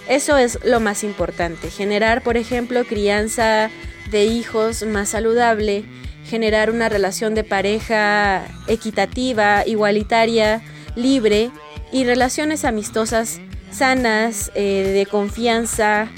[0.07, 3.69] Eso es lo más importante, generar, por ejemplo, crianza
[4.11, 5.85] de hijos más saludable,
[6.25, 10.61] generar una relación de pareja equitativa, igualitaria,
[10.95, 11.51] libre
[11.91, 13.39] y relaciones amistosas
[13.71, 16.09] sanas, eh, de confianza,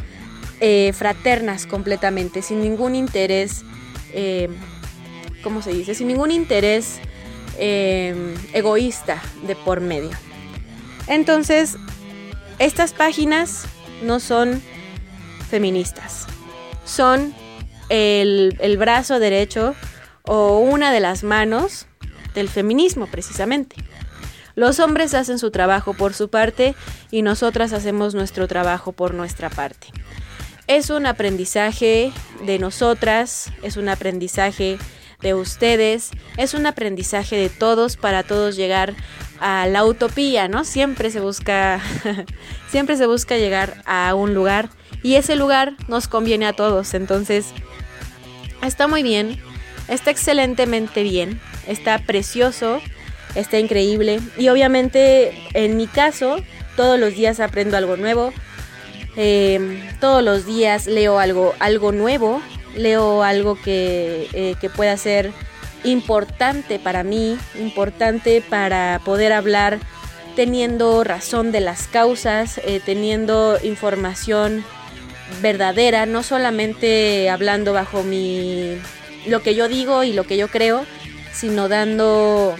[0.63, 3.63] eh, fraternas completamente, sin ningún interés,
[4.13, 4.47] eh,
[5.41, 5.95] ¿cómo se dice?
[5.95, 6.99] Sin ningún interés
[7.57, 10.11] eh, egoísta de por medio.
[11.07, 11.77] Entonces,
[12.59, 13.65] estas páginas
[14.03, 14.61] no son
[15.49, 16.27] feministas,
[16.85, 17.33] son
[17.91, 19.75] el, brazo derecho
[20.23, 21.87] o una de las manos
[22.33, 23.75] del feminismo precisamente.
[24.55, 26.75] Los hombres hacen su trabajo por su parte
[27.09, 29.87] y nosotras hacemos nuestro trabajo por nuestra parte.
[30.67, 32.13] Es un aprendizaje
[32.45, 34.77] de nosotras, es un aprendizaje
[35.21, 38.93] de ustedes, es un aprendizaje de todos para todos llegar
[39.39, 40.63] a la utopía, ¿no?
[40.63, 41.81] Siempre se busca
[42.69, 44.69] siempre se busca llegar a un lugar
[45.03, 47.53] y ese lugar nos conviene a todos, entonces
[48.67, 49.39] está muy bien,
[49.87, 52.81] está excelentemente bien, está precioso,
[53.35, 54.19] está increíble.
[54.37, 56.37] Y obviamente en mi caso
[56.75, 58.33] todos los días aprendo algo nuevo,
[59.17, 62.41] eh, todos los días leo algo, algo nuevo,
[62.75, 65.31] leo algo que, eh, que pueda ser
[65.83, 69.79] importante para mí, importante para poder hablar
[70.35, 74.63] teniendo razón de las causas, eh, teniendo información
[75.41, 78.77] verdadera, no solamente hablando bajo mi
[79.27, 80.85] lo que yo digo y lo que yo creo,
[81.33, 82.55] sino dando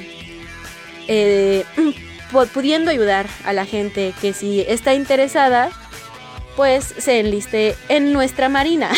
[1.08, 1.64] eh,
[2.32, 5.72] pu- pudiendo ayudar a la gente que si está interesada,
[6.56, 8.90] pues se enliste en nuestra marina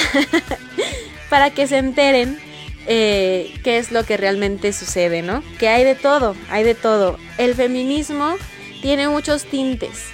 [1.29, 2.37] para que se enteren
[2.85, 5.43] eh, qué es lo que realmente sucede, ¿no?
[5.59, 7.17] Que hay de todo, hay de todo.
[7.37, 8.35] El feminismo
[8.81, 10.05] tiene muchos tintes.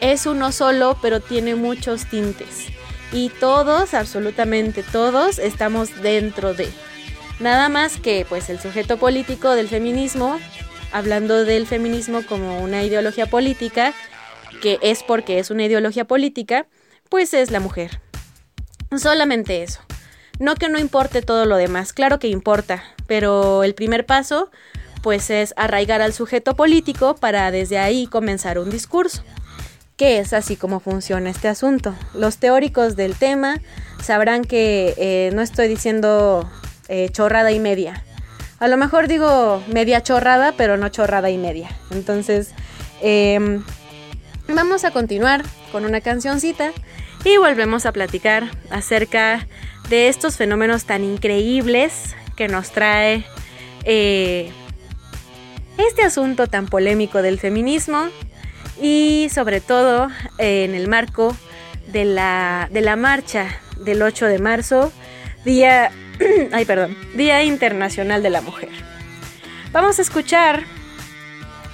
[0.00, 2.66] Es uno solo, pero tiene muchos tintes.
[3.12, 6.68] Y todos, absolutamente todos, estamos dentro de.
[7.38, 10.40] Nada más que pues el sujeto político del feminismo,
[10.92, 13.92] hablando del feminismo como una ideología política,
[14.62, 16.66] que es porque es una ideología política,
[17.08, 18.00] pues es la mujer.
[18.96, 19.80] Solamente eso.
[20.38, 24.50] No que no importe todo lo demás, claro que importa, pero el primer paso
[25.02, 29.22] pues es arraigar al sujeto político para desde ahí comenzar un discurso.
[29.96, 31.94] Que es así como funciona este asunto.
[32.12, 33.60] Los teóricos del tema
[34.02, 36.50] sabrán que eh, no estoy diciendo
[36.88, 38.04] eh, chorrada y media.
[38.58, 41.70] A lo mejor digo media chorrada, pero no chorrada y media.
[41.90, 42.50] Entonces,
[43.00, 43.62] em,
[44.48, 45.42] vamos a continuar
[45.72, 46.72] con una cancioncita
[47.24, 49.46] y volvemos a platicar acerca
[49.88, 53.24] de estos fenómenos tan increíbles que nos trae
[53.84, 54.52] eh,
[55.78, 58.08] este asunto tan polémico del feminismo
[58.80, 60.08] y sobre todo
[60.38, 61.36] eh, en el marco
[61.88, 63.48] de la, de la marcha
[63.78, 64.92] del 8 de marzo,
[65.44, 65.90] día,
[66.52, 68.70] ay, perdón, Día Internacional de la Mujer.
[69.72, 70.64] Vamos a escuchar,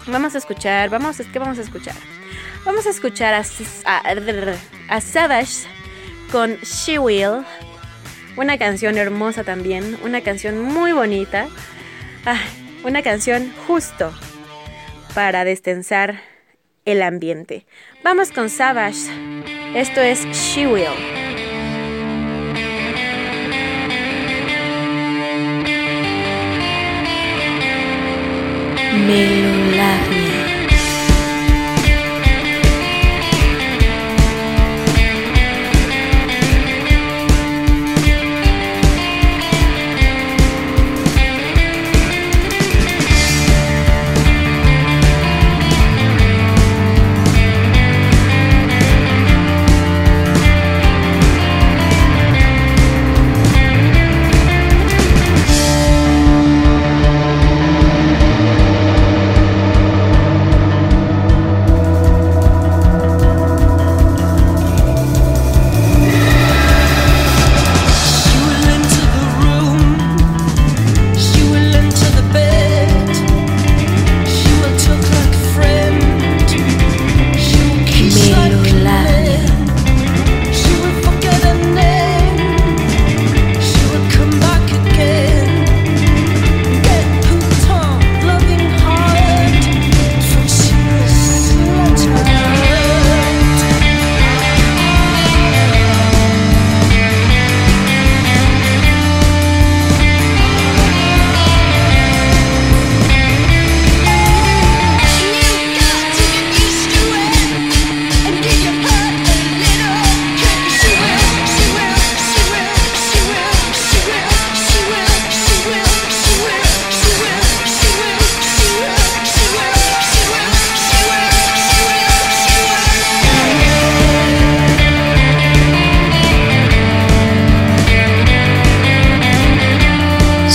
[0.07, 1.95] vamos a escuchar, vamos, ¿qué vamos a escuchar?
[2.65, 3.43] Vamos a escuchar a,
[4.89, 5.67] a, Savage
[6.31, 7.45] con She Will,
[8.37, 11.49] una canción hermosa también, una canción muy bonita,
[12.25, 12.41] ah,
[12.85, 14.13] una canción justo
[15.15, 16.32] para destensar
[16.85, 17.67] el ambiente.
[18.03, 19.09] Vamos con Savage,
[19.75, 20.89] esto es She Will.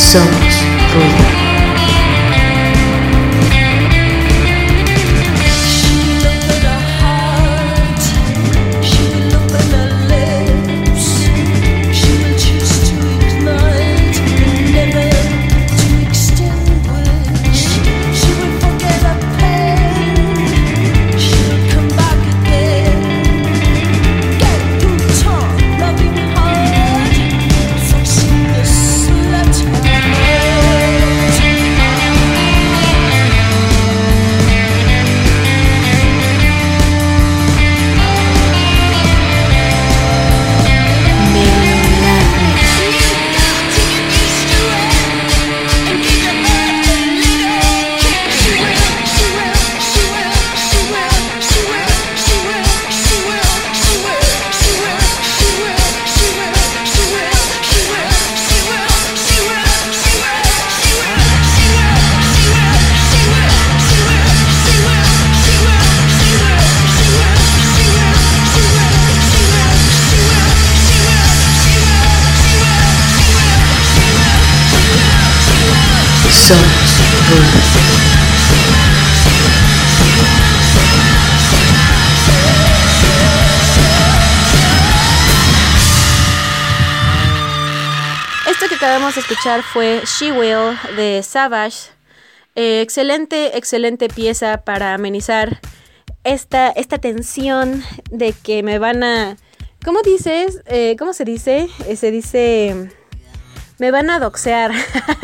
[0.09, 1.26] Somos ruido.
[89.17, 91.89] Escuchar fue She Will de Savage.
[92.53, 95.59] Eh, excelente, excelente pieza para amenizar
[96.23, 99.37] esta, esta tensión de que me van a...
[99.83, 100.61] ¿Cómo dices?
[100.67, 101.67] Eh, ¿Cómo se dice?
[101.87, 102.91] Eh, se dice...
[103.79, 104.71] Me van a doxear.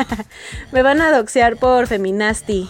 [0.72, 2.68] me van a doxear por feminasti.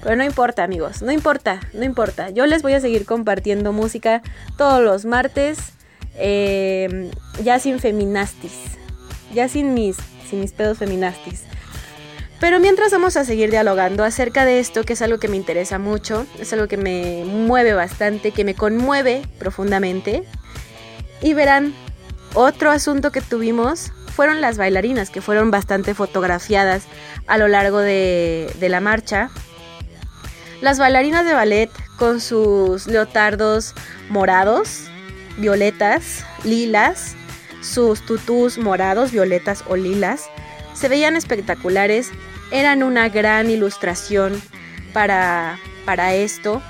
[0.00, 1.02] Pero no importa, amigos.
[1.02, 2.30] No importa, no importa.
[2.30, 4.22] Yo les voy a seguir compartiendo música
[4.56, 5.58] todos los martes.
[7.42, 8.78] ya sin feminastis.
[9.34, 9.96] Ya sin mis,
[10.32, 11.42] sin mis pedos feminastis.
[12.40, 15.78] Pero mientras vamos a seguir dialogando acerca de esto, que es algo que me interesa
[15.78, 20.24] mucho, es algo que me mueve bastante, que me conmueve profundamente.
[21.20, 21.74] Y verán,
[22.34, 26.84] otro asunto que tuvimos fueron las bailarinas, que fueron bastante fotografiadas
[27.26, 29.30] a lo largo de, de la marcha.
[30.62, 33.74] Las bailarinas de ballet con sus leotardos
[34.08, 34.84] morados,
[35.36, 37.16] violetas, lilas,
[37.62, 40.28] sus tutús morados, violetas o lilas,
[40.74, 42.10] se veían espectaculares,
[42.50, 44.40] eran una gran ilustración
[44.92, 46.62] para, para esto,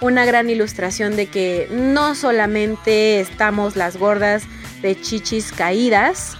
[0.00, 4.44] una gran ilustración de que no solamente estamos las gordas
[4.82, 6.36] de chichis caídas,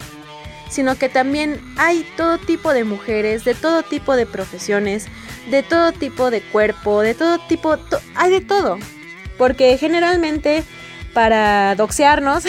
[0.71, 5.07] sino que también hay todo tipo de mujeres, de todo tipo de profesiones,
[5.51, 7.77] de todo tipo de cuerpo, de todo tipo,
[8.15, 8.79] hay de todo.
[9.37, 10.65] Porque generalmente
[11.13, 12.45] para doxearnos,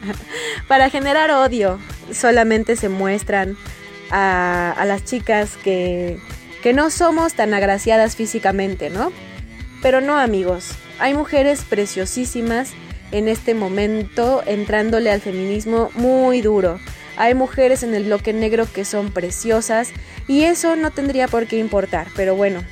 [0.68, 1.78] para generar odio,
[2.12, 3.56] solamente se muestran
[4.10, 6.18] a, las chicas que,
[6.62, 9.12] que no somos tan agraciadas físicamente, ¿no?
[9.80, 12.72] Pero no amigos, hay mujeres preciosísimas
[13.10, 16.78] en este momento entrándole al feminismo muy duro.
[17.16, 19.90] Hay mujeres en el bloque negro que son preciosas
[20.26, 22.06] y eso no tendría por qué importar.
[22.16, 22.62] Pero bueno,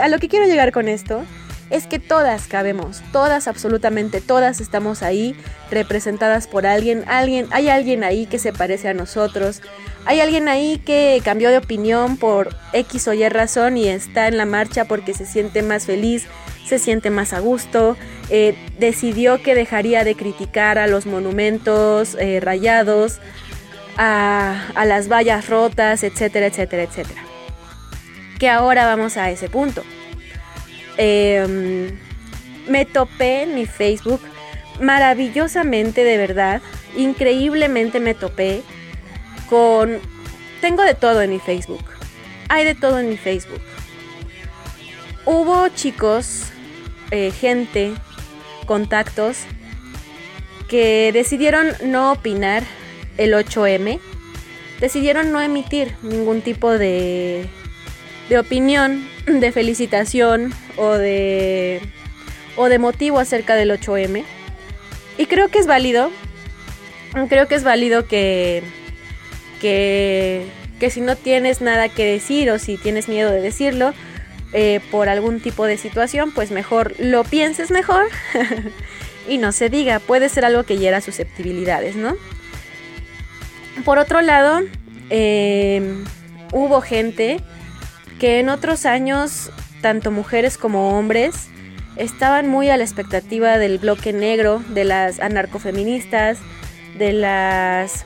[0.00, 1.24] a lo que quiero llegar con esto
[1.72, 5.34] es que todas cabemos, todas, absolutamente todas estamos ahí
[5.70, 9.62] representadas por alguien, alguien, hay alguien ahí que se parece a nosotros,
[10.04, 14.36] hay alguien ahí que cambió de opinión por X o Y razón y está en
[14.36, 16.26] la marcha porque se siente más feliz,
[16.66, 17.96] se siente más a gusto,
[18.28, 23.18] eh, decidió que dejaría de criticar a los monumentos eh, rayados,
[23.96, 27.22] a, a las vallas rotas, etcétera, etcétera, etcétera.
[28.38, 29.82] Que ahora vamos a ese punto.
[30.98, 31.92] Eh,
[32.68, 34.20] me topé en mi Facebook
[34.80, 36.62] maravillosamente, de verdad,
[36.96, 38.62] increíblemente me topé
[39.48, 39.98] con...
[40.60, 41.84] Tengo de todo en mi Facebook.
[42.48, 43.60] Hay de todo en mi Facebook.
[45.24, 46.44] Hubo chicos,
[47.10, 47.92] eh, gente,
[48.66, 49.38] contactos
[50.68, 52.64] que decidieron no opinar
[53.18, 54.00] el 8M,
[54.80, 57.46] decidieron no emitir ningún tipo de,
[58.28, 61.80] de opinión, de felicitación o de,
[62.56, 64.24] o de motivo acerca del 8M.
[65.18, 66.10] Y creo que es válido,
[67.28, 68.62] creo que es válido que,
[69.60, 70.46] que,
[70.80, 73.92] que si no tienes nada que decir o si tienes miedo de decirlo
[74.54, 78.06] eh, por algún tipo de situación, pues mejor lo pienses mejor
[79.28, 82.16] y no se diga, puede ser algo que hiera susceptibilidades, ¿no?
[83.84, 84.60] Por otro lado,
[85.08, 86.04] eh,
[86.52, 87.40] hubo gente
[88.22, 89.50] que en otros años,
[89.80, 91.48] tanto mujeres como hombres,
[91.96, 96.38] estaban muy a la expectativa del bloque negro, de las anarcofeministas,
[96.96, 98.04] de las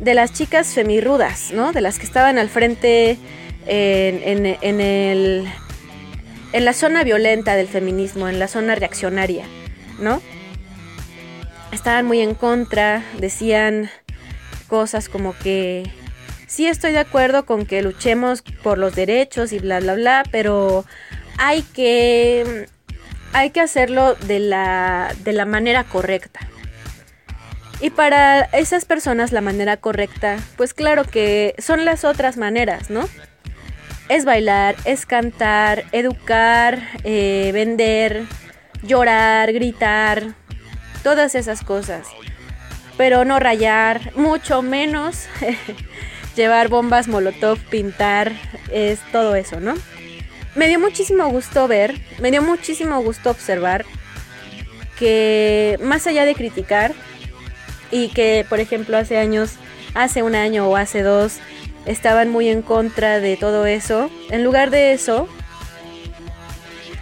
[0.00, 1.72] de las chicas femirrudas, ¿no?
[1.72, 3.18] De las que estaban al frente
[3.66, 5.46] en, en- en el,
[6.54, 9.44] en la zona violenta del feminismo, en la zona reaccionaria,
[10.00, 10.22] ¿no?
[11.70, 13.90] Estaban muy en contra, decían
[14.68, 15.82] cosas como que
[16.48, 20.84] sí estoy de acuerdo con que luchemos por los derechos y bla bla bla, pero
[21.36, 22.66] hay que
[23.32, 26.40] hay que hacerlo de la de la manera correcta.
[27.80, 33.08] Y para esas personas la manera correcta, pues claro que son las otras maneras, ¿no?
[34.08, 38.24] Es bailar, es cantar, educar, eh, vender,
[38.82, 40.34] llorar, gritar,
[41.04, 42.08] todas esas cosas.
[42.96, 45.28] Pero no rayar, mucho menos
[46.38, 48.32] llevar bombas molotov, pintar,
[48.72, 49.74] es todo eso, ¿no?
[50.54, 53.84] Me dio muchísimo gusto ver, me dio muchísimo gusto observar
[54.98, 56.94] que más allá de criticar
[57.90, 59.56] y que por ejemplo hace años,
[59.94, 61.38] hace un año o hace dos,
[61.84, 65.28] estaban muy en contra de todo eso, en lugar de eso,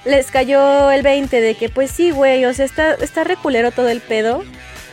[0.05, 3.89] les cayó el 20 de que pues sí, güey, o sea, está, está reculero todo
[3.89, 4.45] el pedo.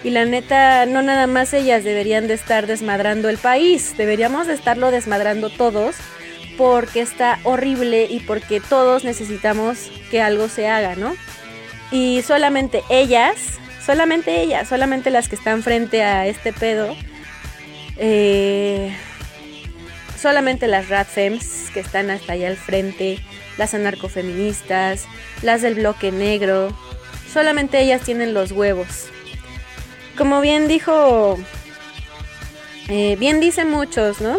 [0.03, 4.53] Y la neta, no nada más ellas deberían de estar desmadrando el país, deberíamos de
[4.53, 5.95] estarlo desmadrando todos
[6.57, 11.15] porque está horrible y porque todos necesitamos que algo se haga, ¿no?
[11.91, 13.35] Y solamente ellas,
[13.85, 16.95] solamente ellas, solamente las que están frente a este pedo,
[17.97, 18.93] eh,
[20.19, 23.19] solamente las Radfems que están hasta allá al frente,
[23.57, 25.05] las anarcofeministas,
[25.43, 26.75] las del bloque negro,
[27.31, 29.12] solamente ellas tienen los huevos.
[30.17, 31.37] Como bien dijo,
[32.89, 34.37] eh, bien dicen muchos, ¿no?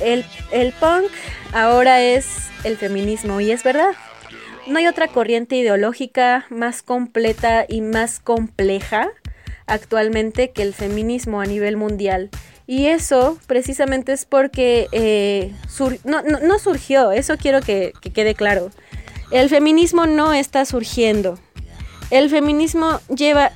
[0.00, 1.10] El, el punk
[1.52, 2.26] ahora es
[2.64, 3.92] el feminismo y es verdad.
[4.66, 9.08] No hay otra corriente ideológica más completa y más compleja
[9.66, 12.30] actualmente que el feminismo a nivel mundial.
[12.66, 18.10] Y eso precisamente es porque eh, sur- no, no- no surgió, eso quiero que, que
[18.12, 18.70] quede claro.
[19.30, 21.38] El feminismo no está surgiendo.
[22.10, 23.52] El feminismo lleva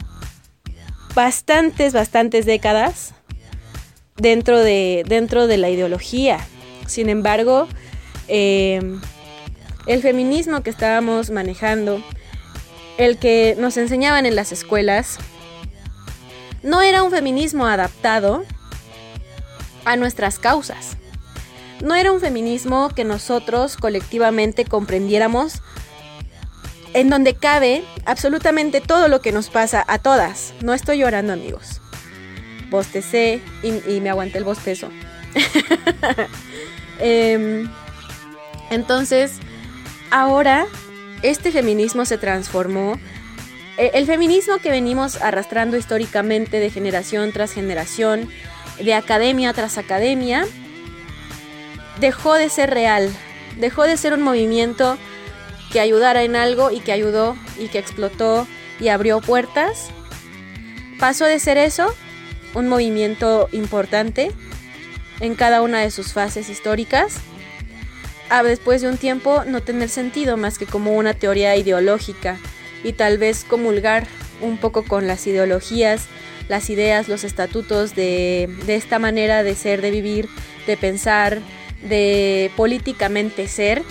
[1.18, 3.12] bastantes, bastantes décadas
[4.16, 6.38] dentro de, dentro de la ideología.
[6.86, 7.66] Sin embargo,
[8.28, 8.80] eh,
[9.86, 12.00] el feminismo que estábamos manejando,
[12.98, 15.18] el que nos enseñaban en las escuelas,
[16.62, 18.44] no era un feminismo adaptado
[19.84, 20.98] a nuestras causas.
[21.82, 25.62] No era un feminismo que nosotros colectivamente comprendiéramos
[26.94, 30.54] en donde cabe absolutamente todo lo que nos pasa a todas.
[30.62, 31.80] No estoy llorando, amigos.
[32.70, 34.90] Bostecé y, me aguanté el bostezo.
[37.00, 37.70] Em,
[38.70, 39.34] entonces,
[40.10, 40.66] ahora
[41.22, 42.98] este feminismo se transformó.
[43.76, 48.28] E- El feminismo que venimos arrastrando históricamente de generación tras generación,
[48.82, 50.44] de academia tras academia,
[52.00, 53.10] dejó de ser real,
[53.58, 54.98] dejó de ser un movimiento
[55.72, 58.46] que ayudara en algo y que ayudó y que explotó
[58.80, 59.90] y abrió puertas.
[60.98, 61.94] Pasó de ser eso,
[62.54, 64.32] un movimiento importante
[65.20, 67.16] en cada una de sus fases históricas,
[68.30, 72.36] a después de un tiempo no tener sentido más que como una teoría ideológica
[72.84, 74.06] y tal vez comulgar
[74.40, 76.06] un poco con las ideologías,
[76.48, 80.28] las ideas, los estatutos de, de esta manera de ser, de vivir,
[80.66, 81.40] de pensar,
[81.82, 83.82] de políticamente ser.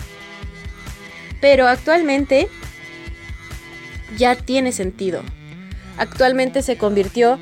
[1.41, 2.47] Pero actualmente
[4.17, 5.21] ya tiene sentido.
[5.97, 7.39] Actualmente se convirtió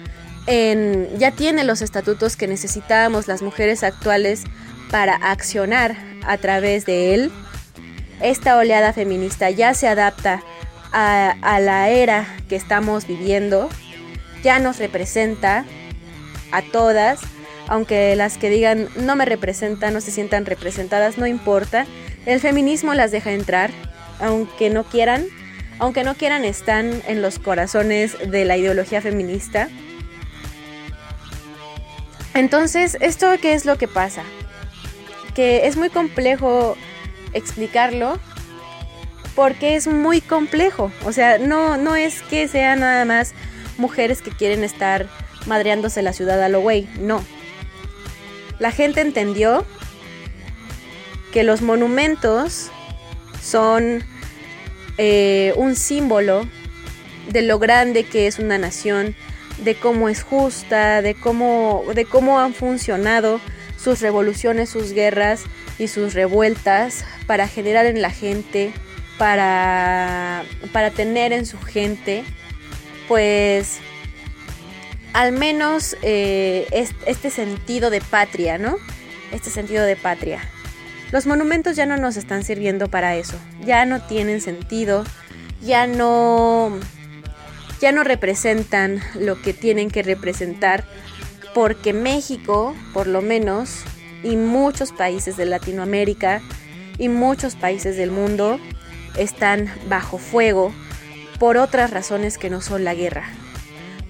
[0.47, 4.43] en, ya tiene los estatutos que necesitábamos las mujeres actuales
[4.91, 7.31] para accionar a través de él.
[8.21, 10.41] Esta oleada feminista ya se adapta
[10.91, 13.69] a, la era que estamos viviendo,
[14.43, 15.65] ya nos representa
[16.51, 17.19] a todas,
[17.67, 21.85] aunque las que digan no me representan, no se sientan representadas, no importa.
[22.25, 23.71] El feminismo las deja entrar,
[24.19, 25.25] aunque no quieran,
[25.79, 29.69] aunque no quieran están en los corazones de la ideología feminista.
[32.33, 34.23] Entonces, ¿esto qué es lo que pasa?
[35.33, 36.77] Que es muy complejo
[37.33, 38.19] explicarlo
[39.35, 40.91] porque es muy complejo.
[41.05, 43.33] O sea, no, no es que sean nada más
[43.77, 45.07] mujeres que quieren estar
[45.45, 47.23] madreándose la ciudad a lo güey, no.
[48.59, 49.65] La gente entendió
[51.33, 52.71] que los monumentos
[53.45, 54.03] son
[54.97, 56.47] eh, un símbolo
[57.29, 59.15] de lo grande que es una nación,
[59.63, 63.39] de cómo es justa, de cómo, de cómo han funcionado
[63.81, 65.43] sus revoluciones, sus guerras
[65.77, 68.71] y sus revueltas para generar en la gente,
[69.17, 70.43] para,
[70.73, 72.23] para tener en su gente,
[73.07, 73.77] pues
[75.13, 78.77] al menos eh, es- este sentido de patria, ¿no?
[79.31, 80.49] Este sentido de patria.
[81.11, 85.03] Los monumentos ya no nos están sirviendo para eso, ya no tienen sentido,
[85.61, 86.77] ya no
[87.81, 90.85] ya no representan lo que tienen que representar
[91.53, 93.83] porque México, por lo menos,
[94.23, 96.41] y muchos países de Latinoamérica
[96.97, 98.59] y muchos países del mundo
[99.17, 100.73] están bajo fuego
[101.39, 103.23] por otras razones que no son la guerra,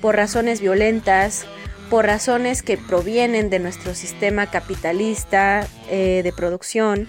[0.01, 1.45] por razones violentas,
[1.89, 7.07] por razones que provienen de nuestro sistema capitalista eh, de producción,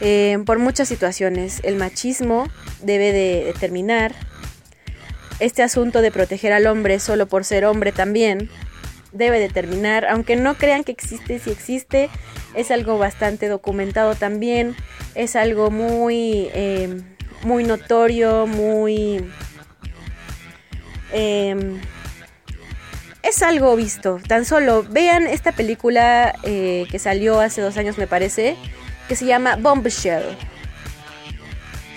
[0.00, 1.60] eh, por muchas situaciones.
[1.62, 2.48] El machismo
[2.82, 4.14] debe de, terminar.
[5.38, 8.50] Este asunto de proteger al hombre solo por ser hombre también
[9.12, 12.10] debe de terminar, aunque no crean que existe, si existe,
[12.54, 14.76] es algo bastante documentado también,
[15.16, 17.02] es algo muy, eh,
[17.42, 19.24] muy notorio, muy...
[21.12, 21.80] eh,
[23.22, 28.06] es algo visto, tan solo vean esta película eh, que salió hace dos años me
[28.06, 28.56] parece,
[29.08, 30.24] que se llama Bombshell.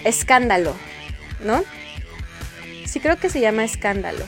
[0.04, 0.76] Escándalo,
[1.44, 1.64] ¿no?
[2.86, 4.26] Sí creo que se llama Escándalo.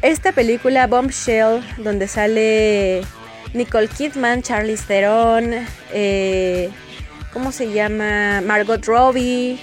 [0.00, 3.02] Esta película Bombshell, donde sale
[3.52, 5.52] Nicole Kidman, Charlize Theron,
[5.92, 6.70] eh,
[7.32, 8.40] ¿cómo se llama?
[8.40, 9.58] Margot Robbie.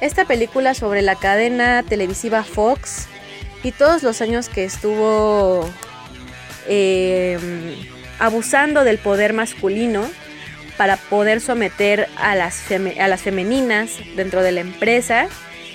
[0.00, 3.06] Esta película sobre la cadena televisiva Fox
[3.62, 5.68] y todos los años que estuvo
[6.66, 7.38] eh,
[8.18, 10.08] abusando del poder masculino
[10.76, 15.28] para poder someter a las, a las femeninas dentro de la empresa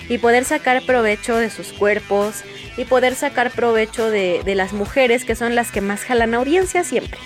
[0.08, 2.42] y poder sacar provecho de sus cuerpos
[2.76, 6.84] y poder sacar provecho de, de las mujeres que son las que más jalan audiencia
[6.84, 7.18] siempre.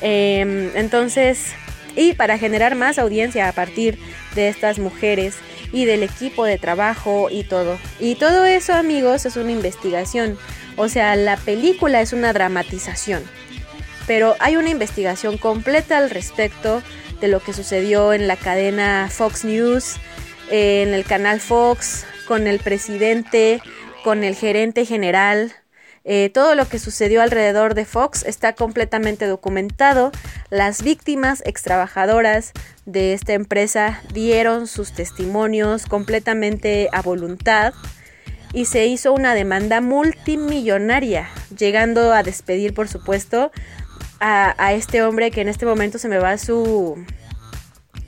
[0.00, 1.54] Em, entonces,
[1.96, 3.98] y para generar más audiencia a partir
[4.34, 5.34] de estas mujeres
[5.72, 7.78] y del equipo de trabajo y todo.
[8.00, 10.38] Y todo eso, amigos, es una investigación.
[10.76, 13.22] O sea, la película es una dramatización.
[14.06, 16.82] Pero hay una investigación completa al respecto
[17.20, 19.96] de lo que sucedió en la cadena Fox News,
[20.50, 23.60] en el canal Fox, con el presidente,
[24.04, 25.52] con el gerente general.
[26.10, 30.10] Eh, todo lo que sucedió alrededor de Fox está completamente documentado.
[30.48, 32.52] Las víctimas extrabajadoras
[32.86, 37.74] de esta empresa dieron sus testimonios completamente a voluntad
[38.54, 43.52] y se hizo una demanda multimillonaria, llegando a despedir, por supuesto,
[44.18, 47.04] a, a este hombre que en este momento se me va su...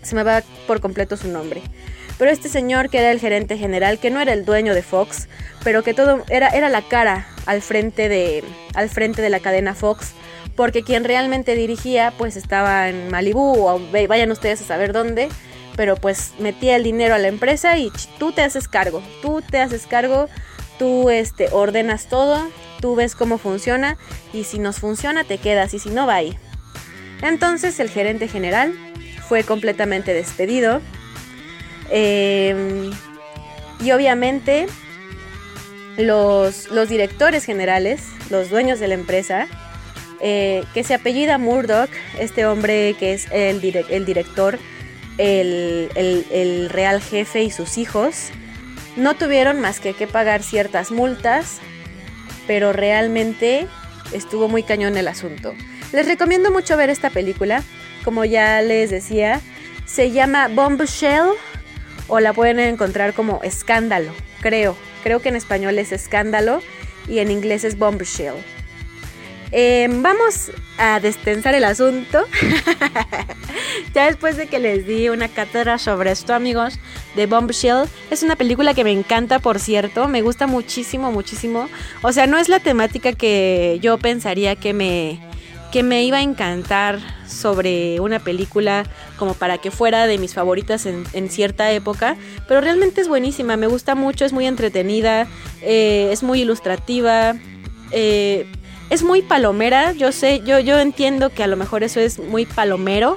[0.01, 1.61] se me va por completo su nombre.
[2.21, 5.27] Pero este señor que era el gerente general, que no era el dueño de Fox,
[5.65, 8.45] pero que todo era, era la cara al frente, de,
[8.75, 10.13] al frente de la cadena Fox,
[10.55, 15.31] porque quien realmente dirigía pues estaba en Malibu o vayan ustedes a saber dónde,
[15.77, 19.59] pero pues metía el dinero a la empresa y tú te haces cargo, tú te
[19.59, 20.29] haces cargo,
[20.79, 22.51] tú este, ordenas todo,
[22.83, 23.97] tú ves cómo funciona
[24.35, 26.37] y si nos funciona te quedas y si no va ahí.
[27.23, 28.75] Entonces el gerente general
[29.27, 30.83] fue completamente despedido.
[31.91, 32.91] Eh,
[33.83, 34.67] y obviamente
[35.97, 39.47] los, directores generales, los dueños de la empresa,
[40.21, 44.59] eh, que se apellida Murdoch, este hombre que es el director,
[45.19, 48.31] el, el- el real jefe y sus hijos,
[48.97, 51.59] no tuvieron más que que pagar ciertas multas,
[52.47, 53.67] pero realmente
[54.13, 55.55] estuvo muy cañón el asunto.
[55.93, 57.63] Les recomiendo mucho ver esta película,
[58.05, 59.41] como ya les decía,
[59.87, 61.29] se llama Bombshell
[62.11, 64.77] o la pueden encontrar como Escándalo, creo.
[65.03, 66.63] Creo que en español es Escándalo
[67.09, 68.35] y en inglés es Bombshell.
[69.53, 72.25] Eh, vamos a destensar el asunto.
[73.95, 76.79] ya después de que les di una cátedra sobre esto, amigos,
[77.17, 77.89] de Bombshell.
[78.11, 80.07] Es una película que me encanta, por cierto.
[80.07, 81.69] Me gusta muchísimo, muchísimo.
[82.03, 85.21] O sea, no es la temática que yo pensaría que me,
[85.71, 86.99] que me iba a encantar
[87.29, 88.85] sobre una película
[89.17, 92.17] como para que fuera de mis favoritas en, cierta época,
[92.49, 95.29] pero realmente es buenísima, me gusta mucho, es muy entretenida,
[95.63, 97.37] eh, es muy ilustrativa,
[97.93, 98.47] eh,
[98.91, 102.47] es muy palomera, yo sé, yo, yo entiendo que a lo mejor eso es muy
[102.47, 103.17] palomero,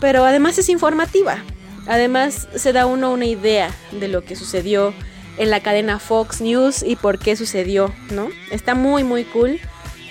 [0.00, 1.44] pero además es informativa,
[1.86, 4.94] además se da uno una idea de lo que sucedió
[5.36, 8.28] en la cadena Fox News y por qué sucedió, ¿no?
[8.50, 9.60] Está muy, muy cool,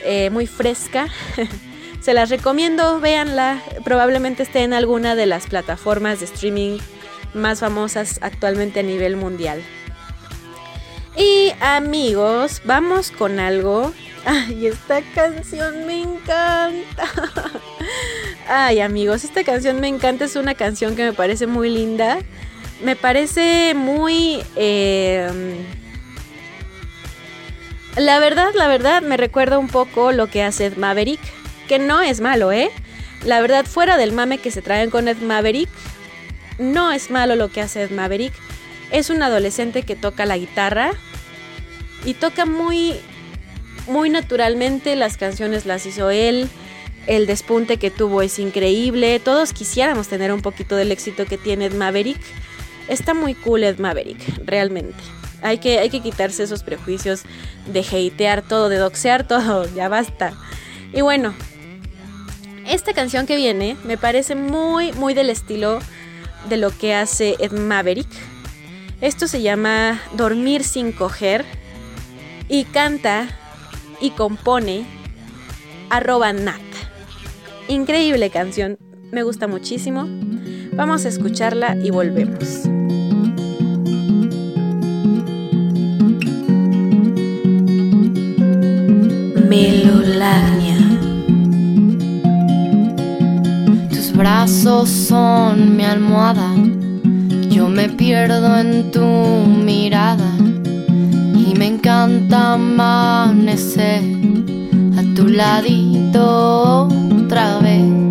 [0.04, 1.08] eh, muy fresca.
[2.02, 3.62] Se las recomiendo, véanla.
[3.84, 6.80] Probablemente esté en alguna de las plataformas de streaming
[7.34, 9.62] más famosas actualmente a nivel mundial.
[11.18, 13.93] Y amigos, vamos con algo.
[14.26, 17.06] Ay, esta canción me encanta.
[18.47, 20.26] Ay, amigos, esta canción me encanta.
[20.26, 22.20] Es una canción que me parece muy linda.
[22.82, 24.41] Me parece muy...
[24.56, 25.30] eh,
[28.00, 31.20] La verdad, la verdad, me recuerda un poco lo que hace Ed Maverick,
[31.68, 32.72] que no es malo, ¿eh?
[33.26, 35.68] La verdad, fuera del mame que se traen con Ed Maverick,
[36.60, 38.32] no es malo lo que hace Ed Maverick.
[38.91, 40.91] Es un adolescente que toca la guitarra
[42.06, 42.95] y toca muy,
[43.86, 44.95] muy naturalmente.
[44.95, 46.47] Las canciones las hizo él.
[47.06, 49.20] El despunte que tuvo es increíble.
[49.20, 52.22] Todos quisiéramos tener un poquito del éxito que tiene Ed Maverick.
[52.88, 55.18] Está muy cool Ed Maverick, realmente.
[55.42, 57.24] Hay que, hay que quitarse esos prejuicios
[57.72, 60.34] de hatear todo, de doxear todo, ya basta.
[60.94, 61.34] Y bueno,
[62.68, 65.80] esta canción que viene me parece muy, muy del estilo
[66.48, 68.10] de lo que hace Ed Maverick.
[69.02, 71.46] Esto se llama Dormir sin coger
[72.48, 73.28] y canta
[74.02, 74.86] y compone
[75.90, 76.62] arroba Nat.
[77.68, 78.78] Increíble canción,
[79.12, 80.08] me gusta muchísimo.
[80.74, 82.64] Vamos a escucharla y volvemos.
[89.50, 90.78] Melolagnia.
[93.89, 96.54] Tus brazos son mi almohada.
[97.50, 100.32] Yo me pierdo en tu mirada.
[101.36, 104.04] Y me encanta amanecer
[104.95, 106.88] a tu ladito
[107.24, 108.09] otra vez.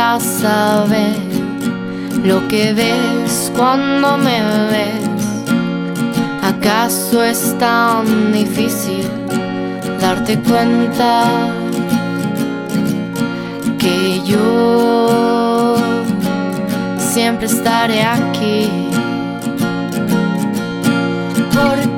[0.00, 1.14] Saber
[2.24, 4.40] lo que ves cuando me
[4.70, 5.04] ves.
[6.42, 9.06] ¿Acaso es tan difícil
[10.00, 11.24] darte cuenta
[13.78, 15.76] que yo
[16.96, 18.70] siempre estaré aquí?
[21.52, 21.89] ¿Por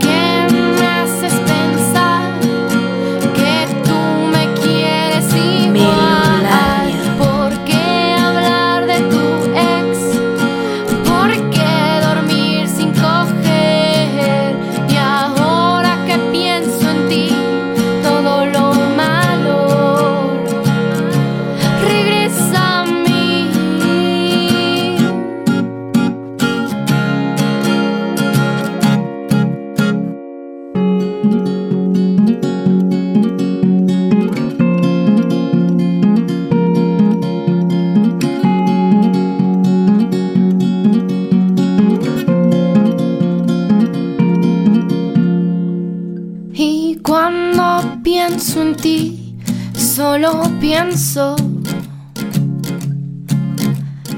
[50.92, 51.36] pienso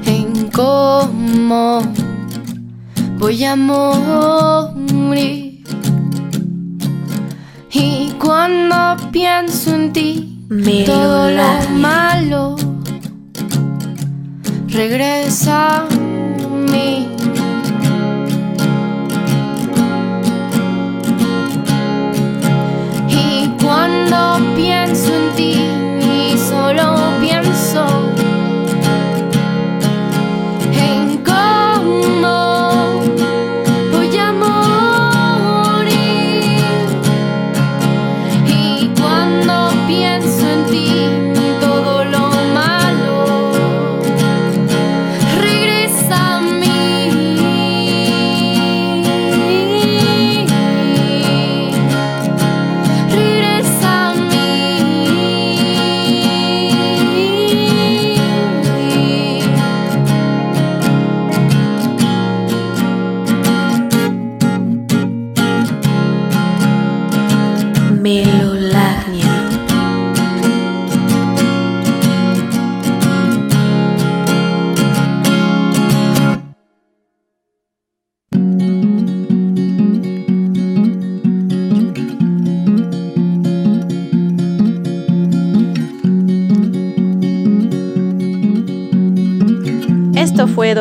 [0.06, 1.82] en cómo
[3.16, 5.62] voy a morir.
[7.70, 10.44] Y cuando pienso en ti,
[10.84, 12.56] todo lo malo
[14.66, 15.86] regresa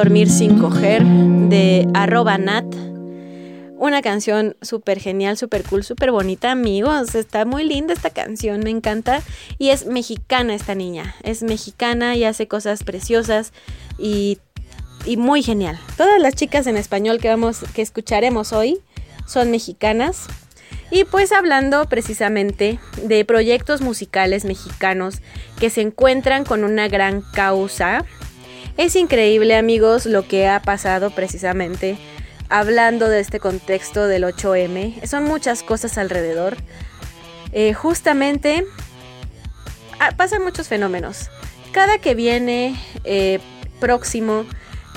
[0.03, 2.65] Dormir sin coger de arroba nat.
[3.77, 7.15] Una canción súper genial, súper cool, súper bonita, amigos.
[7.15, 9.21] Está muy linda esta canción, me encanta.
[9.57, 11.15] Y es mexicana esta niña.
[11.23, 13.53] Es mexicana y hace cosas preciosas
[13.97, 14.39] y,
[15.05, 15.79] y muy genial.
[15.95, 18.79] Todas las chicas en español que, vamos, que escucharemos hoy
[19.25, 20.27] son mexicanas.
[20.91, 25.21] Y pues hablando precisamente de proyectos musicales mexicanos
[25.61, 28.03] que se encuentran con una gran causa.
[28.75, 31.97] Es increíble amigos lo que ha pasado precisamente
[32.49, 35.05] hablando de este contexto del 8M.
[35.05, 36.57] Son muchas cosas alrededor.
[37.51, 38.65] Eh, justamente
[39.99, 41.29] ah, pasan muchos fenómenos.
[41.71, 43.39] Cada que viene eh,
[43.79, 44.45] próximo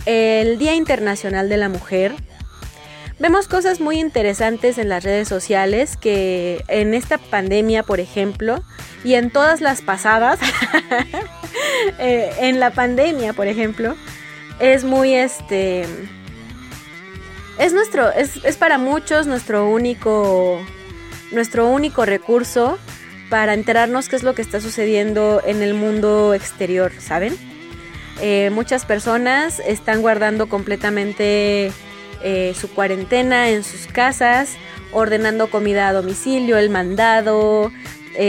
[0.07, 2.15] el Día Internacional de la Mujer,
[3.19, 8.63] vemos cosas muy interesantes en las redes sociales que en esta pandemia, por ejemplo,
[9.05, 10.39] y en todas las pasadas,
[11.99, 13.97] eh, en la pandemia, por ejemplo,
[14.59, 15.87] es muy este
[17.59, 20.61] es nuestro, es, es para muchos nuestro único,
[21.33, 22.79] nuestro único recurso
[23.31, 27.35] para enterarnos qué es lo que está sucediendo en el mundo exterior, ¿saben?
[28.21, 31.73] Eh, muchas personas están guardando completamente
[32.23, 34.57] eh, su cuarentena en sus casas,
[34.93, 37.73] ordenando comida a domicilio, el mandado,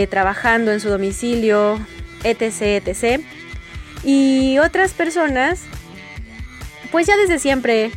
[0.09, 1.79] trabajando en su domicilio,
[2.23, 3.21] etc, etc.
[4.03, 5.61] Y otras personas,
[6.91, 7.91] pues ya desde siempre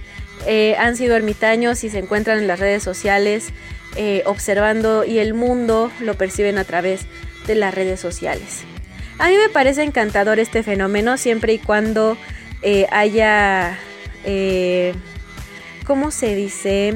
[0.46, 3.50] eh, han sido ermitaños y se encuentran en las redes sociales
[3.96, 7.02] eh, observando y el mundo lo perciben a través
[7.46, 8.62] de las redes sociales.
[9.18, 12.16] A mí me parece encantador este fenómeno siempre y cuando
[12.62, 13.78] eh, haya,
[15.86, 16.94] ¿cómo se dice?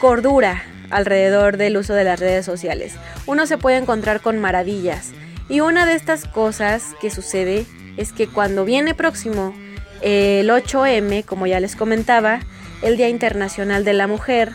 [0.00, 2.94] Cordura alrededor del uso de las redes sociales.
[3.26, 5.12] Uno se puede encontrar con maravillas.
[5.52, 7.66] Y una de estas cosas que sucede
[7.98, 9.54] es que cuando viene próximo
[10.00, 12.40] el 8M, como ya les comentaba,
[12.80, 14.52] el Día Internacional de la Mujer,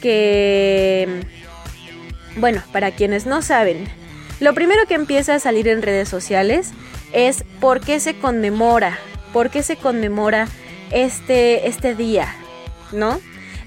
[0.00, 1.20] que,
[2.36, 3.86] bueno, para quienes no saben,
[4.40, 6.70] lo primero que empieza a salir en redes sociales
[7.12, 8.98] es por qué se conmemora,
[9.34, 10.48] por qué se conmemora
[10.90, 12.34] este, este día,
[12.92, 13.20] ¿no?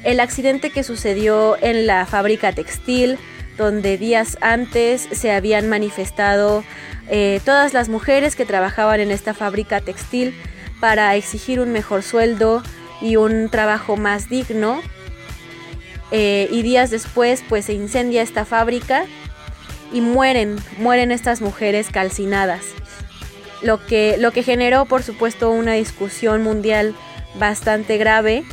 [0.04, 3.20] El accidente que sucedió en la fábrica textil,
[3.58, 6.64] donde días antes se habían manifestado
[7.10, 10.34] eh, todas las mujeres que trabajaban en esta fábrica textil
[10.80, 12.64] para exigir un mejor sueldo
[13.02, 14.82] y un trabajo más digno.
[16.12, 19.06] Eh, y días después pues se incendia esta fábrica
[19.92, 22.64] y mueren, mueren estas mujeres calcinadas.
[23.62, 26.94] Lo que, lo que generó por supuesto una discusión mundial
[27.40, 28.44] bastante grave,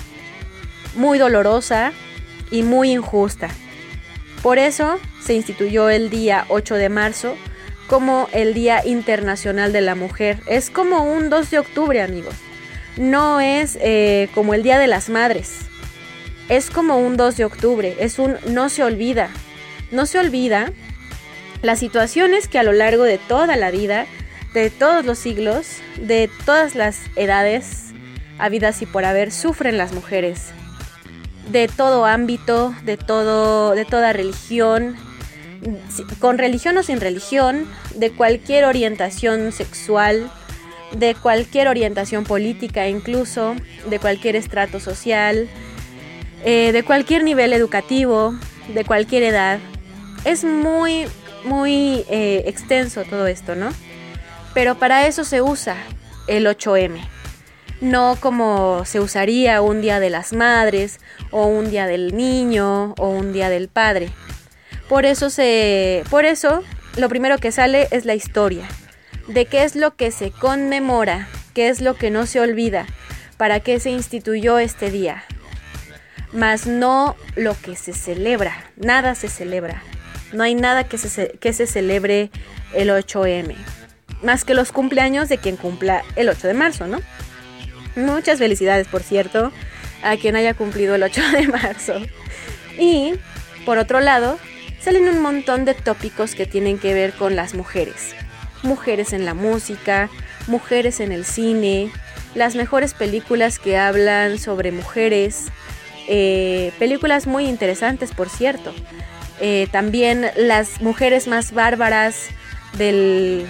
[0.94, 1.92] muy dolorosa
[2.50, 3.48] y muy injusta.
[4.42, 7.36] Por eso se instituyó el día 8 de marzo
[7.86, 10.40] como el Día Internacional de la Mujer.
[10.46, 12.34] Es como un 2 de octubre, amigos.
[12.96, 15.58] No es eh, como el Día de las Madres.
[16.48, 17.96] Es como un 2 de octubre.
[18.00, 19.30] Es un no se olvida.
[19.92, 20.72] No se olvida
[21.62, 24.06] las situaciones que a lo largo de toda la vida,
[24.54, 27.92] de todos los siglos, de todas las edades,
[28.38, 30.52] habidas y por haber, sufren las mujeres.
[31.50, 34.96] De todo ámbito, de, todo, de toda religión,
[36.18, 40.30] con religión o sin religión, de cualquier orientación sexual,
[40.92, 43.54] de cualquier orientación política incluso,
[43.88, 45.48] de cualquier estrato social,
[46.44, 48.34] eh, de cualquier nivel educativo,
[48.74, 49.58] de cualquier edad.
[50.24, 51.06] Es muy,
[51.44, 53.70] muy eh, extenso todo esto, ¿no?
[54.54, 55.76] Pero para eso se usa
[56.26, 57.00] el 8M.
[57.82, 61.00] No como se usaría un día de las madres,
[61.32, 64.10] o un día del niño, o un día del padre.
[64.88, 66.04] Por eso se.
[66.08, 66.62] Por eso,
[66.96, 68.68] lo primero que sale es la historia.
[69.26, 72.86] De qué es lo que se conmemora, qué es lo que no se olvida,
[73.36, 75.24] para qué se instituyó este día.
[76.32, 78.70] Mas no lo que se celebra.
[78.76, 79.82] Nada se celebra.
[80.32, 82.30] No hay nada que se, que se celebre
[82.74, 83.56] el 8M.
[84.22, 87.00] Más que los cumpleaños de quien cumpla el 8 de marzo, ¿no?
[87.96, 89.52] Muchas felicidades, por cierto,
[90.02, 91.94] a quien haya cumplido el 8 de marzo.
[92.78, 93.14] Y,
[93.64, 94.38] por otro lado,
[94.80, 98.14] salen un montón de tópicos que tienen que ver con las mujeres.
[98.62, 100.08] Mujeres en la música,
[100.46, 101.90] mujeres en el cine,
[102.34, 105.46] las mejores películas que hablan sobre mujeres,
[106.08, 108.72] eh, películas muy interesantes por cierto.
[109.40, 112.28] Eh, también las mujeres más bárbaras
[112.78, 113.46] de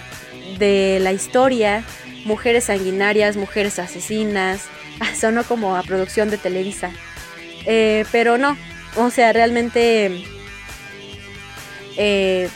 [1.01, 1.84] la historia,
[2.24, 4.62] mujeres sanguinarias, mujeres asesinas,
[5.18, 6.90] sonó como a producción de Televisa.
[7.66, 8.56] Eh, pero no,
[8.96, 10.24] o sea, realmente
[11.96, 12.48] eh,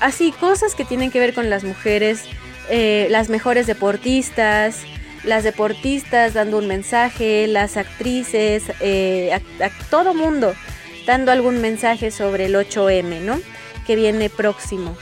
[0.00, 2.24] así cosas que tienen que ver con las mujeres,
[2.68, 4.82] eh, las mejores deportistas,
[5.24, 10.54] las deportistas dando un mensaje, las actrices, eh, a, a todo mundo
[11.06, 13.40] dando algún mensaje sobre el 8M, ¿no?
[13.86, 14.96] Que viene próximo.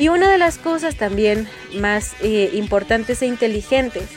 [0.00, 4.08] Y una de las cosas también más eh, importantes e inteligentes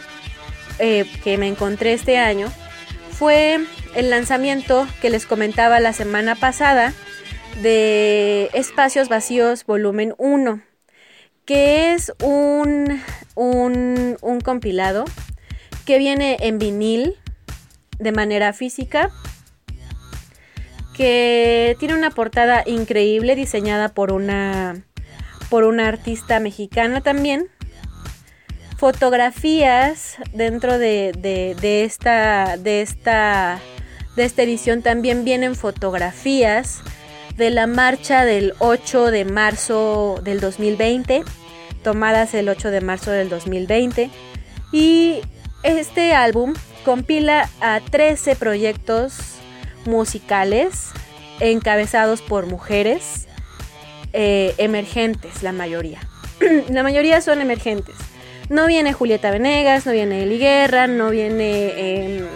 [0.79, 2.47] eh, que me encontré este año
[3.11, 3.59] fue
[3.93, 6.93] el lanzamiento que les comentaba la semana pasada
[7.61, 10.61] de Espacios Vacíos Volumen 1,
[11.43, 13.01] que es un,
[13.35, 15.03] un, un compilado
[15.85, 17.17] que viene en vinil
[17.99, 19.11] de manera física,
[20.95, 24.85] que tiene una portada increíble diseñada por una,
[25.53, 27.47] por una artista mexicana también.
[28.75, 31.11] Fotografías dentro de,
[31.61, 33.59] de- esta, de, esta,
[34.15, 36.79] de esta edición también vienen fotografías
[37.37, 41.21] de la marcha del 8 de marzo del 2020,
[41.83, 44.09] tomadas el 8 de marzo del 2020.
[44.71, 45.21] Y
[45.61, 49.13] este álbum compila a 13 proyectos
[49.85, 50.89] musicales
[51.39, 53.27] encabezados por mujeres
[54.13, 55.99] eh, emergentes, la mayoría.
[56.69, 57.95] la mayoría son emergentes.
[58.49, 62.27] No viene Julieta Venegas, no viene Eli Guerra, no viene eh,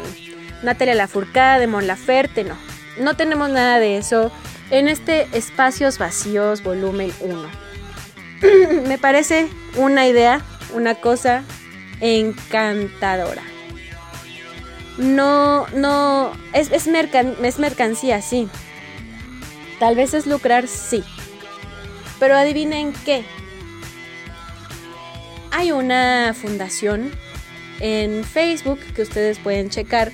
[0.64, 2.58] Natalia Lafourcade, Mon Laferte, no.
[3.00, 4.32] No tenemos nada de eso
[4.72, 8.82] en este Espacios Vacíos volumen 1.
[8.88, 10.42] Me parece una idea,
[10.74, 11.44] una cosa
[12.02, 13.44] encantadora.
[14.98, 18.50] No, no, es, es, es mercancía, sí.
[19.80, 21.04] Tal vez es lucrar, sí.
[22.20, 23.24] Pero adivinen qué.
[25.52, 27.12] Hay una fundación
[27.80, 30.12] en Facebook que ustedes pueden checar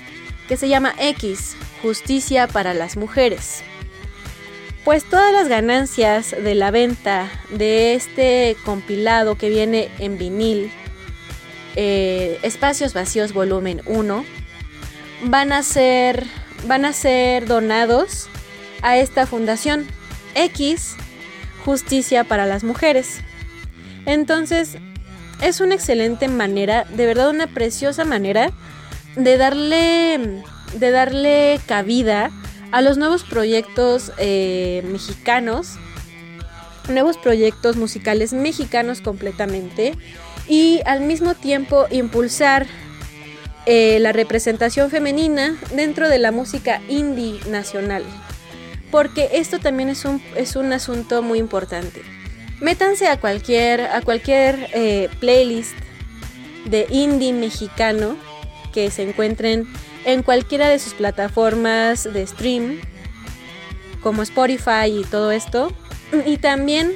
[0.48, 3.64] que se llama X, Justicia para las Mujeres.
[4.84, 10.72] Pues todas las ganancias de la venta de este compilado que viene en vinil,
[11.76, 14.26] eh, Espacios Vacíos Volumen 1,
[15.24, 16.26] van a ser,
[16.68, 18.28] van a ser donados
[18.82, 19.88] a esta fundación
[20.36, 20.98] X,
[21.66, 23.20] Justicia para las Mujeres.
[24.06, 24.78] Entonces,
[25.42, 28.52] es una excelente manera, de verdad una preciosa manera
[29.16, 30.42] de darle,
[30.78, 32.32] de darle cabida
[32.72, 35.76] a los nuevos proyectos eh, mexicanos,
[36.90, 39.96] nuevos proyectos musicales mexicanos completamente
[40.48, 42.68] y al mismo tiempo impulsar
[43.66, 48.04] eh, la representación femenina dentro de la música indie nacional.
[48.94, 52.04] Porque esto también es un, es un asunto muy importante.
[52.62, 55.74] Métanse a cualquier, a cualquier eh, playlist
[56.66, 58.16] de indie mexicano
[58.72, 59.68] que se encuentren
[60.06, 62.82] en cualquiera de sus plataformas de stream,
[64.04, 65.74] como Spotify y todo esto,
[66.28, 66.94] y también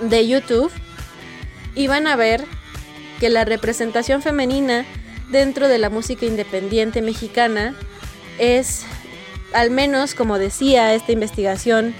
[0.00, 0.72] de YouTube,
[1.74, 2.42] y van a ver
[3.20, 4.86] que la representación femenina
[5.30, 7.74] dentro de la música independiente mexicana
[8.38, 8.86] es,
[9.52, 11.94] al menos como decía esta investigación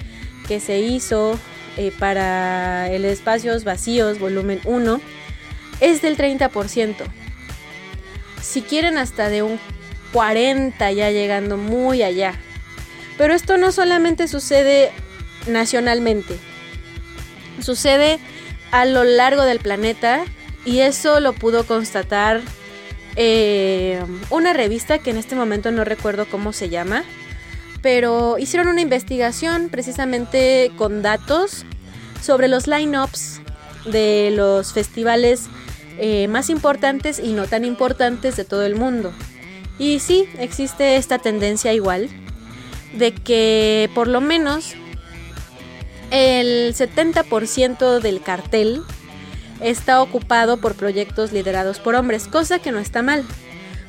[0.47, 1.37] que se hizo
[1.77, 4.99] eh, para el Espacios Vacíos, volumen 1,
[5.79, 6.95] es del 30%.
[8.41, 9.59] Si quieren hasta de un
[10.11, 12.33] 40 ya llegando muy allá.
[13.17, 14.91] Pero esto no solamente sucede
[15.47, 16.37] nacionalmente.
[17.61, 18.19] Sucede
[18.71, 20.23] a lo largo del planeta
[20.65, 22.41] y eso lo pudo constatar
[23.15, 27.03] eh, una revista que en este momento no recuerdo cómo se llama,
[27.81, 31.65] pero hicieron una investigación precisamente con datos
[32.21, 33.41] sobre los line-ups
[33.85, 35.47] de los festivales
[35.97, 39.13] eh, más importantes y no tan importantes de todo el mundo.
[39.77, 42.09] Y sí, existe esta tendencia igual
[42.93, 44.75] de que por lo menos
[46.11, 48.81] el 70% del cartel
[49.61, 53.25] está ocupado por proyectos liderados por hombres, cosa que no está mal.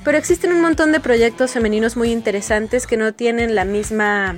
[0.04, 4.36] Pero existen un montón de proyectos femeninos muy interesantes que no tienen la misma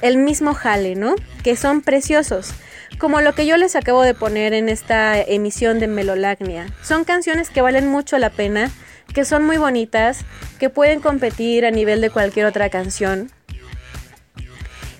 [0.00, 1.14] el mismo jale, ¿no?
[1.42, 2.52] Que son preciosos.
[2.98, 6.66] Como lo que yo les acabo de poner en esta emisión de Melolagnia.
[6.82, 8.70] Son canciones que valen mucho la pena,
[9.14, 10.24] que son muy bonitas,
[10.58, 13.30] que pueden competir a nivel de cualquier otra canción.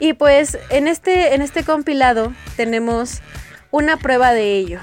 [0.01, 3.21] Y pues en este, en este compilado tenemos
[3.71, 4.81] una prueba de ello.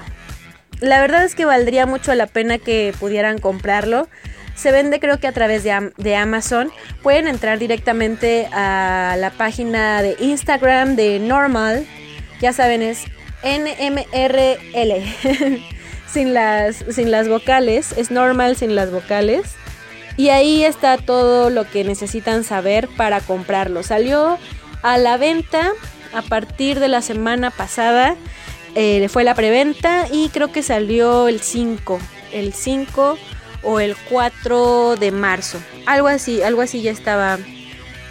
[0.80, 4.08] La verdad es que valdría mucho la pena que pudieran comprarlo.
[4.62, 6.70] Se vende creo que a través de, Am- de Amazon.
[7.02, 11.84] Pueden entrar directamente a la página de Instagram de Normal.
[12.40, 13.00] Ya saben, es
[13.42, 15.02] NMRL.
[16.06, 17.90] sin, las, sin las vocales.
[17.96, 19.56] Es normal sin las vocales.
[20.16, 23.82] Y ahí está todo lo que necesitan saber para comprarlo.
[23.82, 24.38] Salió
[24.84, 25.72] a la venta
[26.14, 28.14] a partir de la semana pasada.
[28.76, 31.98] Eh, fue la preventa y creo que salió el 5.
[32.32, 33.18] El 5
[33.62, 35.58] o el 4 de marzo.
[35.86, 37.38] Algo así, algo así ya estaba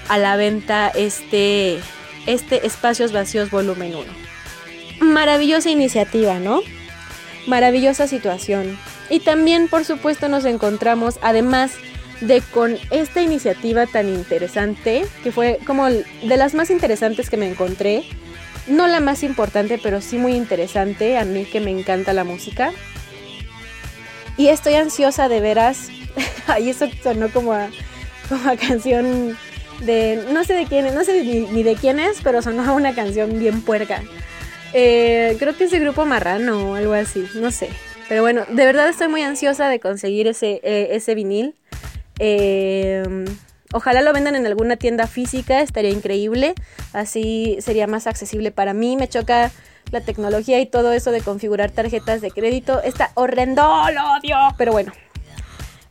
[0.08, 1.80] a la venta este,
[2.26, 4.06] este Espacios Vacíos Volumen 1.
[5.02, 6.62] Maravillosa iniciativa, ¿no?
[7.48, 8.78] Maravillosa situación.
[9.10, 11.72] Y también, por supuesto, nos encontramos, además
[12.22, 17.50] de con esta iniciativa tan interesante, que fue como de las más interesantes que me
[17.50, 18.04] encontré,
[18.68, 22.72] no la más importante, pero sí muy interesante, a mí que me encanta la música.
[24.38, 25.90] Y estoy ansiosa de veras.
[26.48, 27.70] Ahí eso sonó como a,
[28.30, 29.38] como canción
[29.82, 30.26] de.
[30.32, 32.94] No sé de quién no sé ni, ni de quién es, pero sonó a una
[32.96, 34.02] canción bien puerca.
[34.74, 37.70] Eh, creo que es de grupo marrano o algo así, no sé.
[38.08, 41.56] Pero bueno, de verdad estoy muy ansiosa de conseguir ese, eh, ese vinil.
[42.20, 43.26] Eh,
[43.74, 46.56] ojalá lo vendan en alguna tienda física, estaría increíble.
[46.94, 48.98] Así sería más accesible para mí.
[48.98, 49.52] Me choca
[49.92, 52.82] la tecnología y todo eso de configurar tarjetas de crédito.
[52.82, 54.38] Está horrendo, lo odio.
[54.58, 54.92] Pero bueno.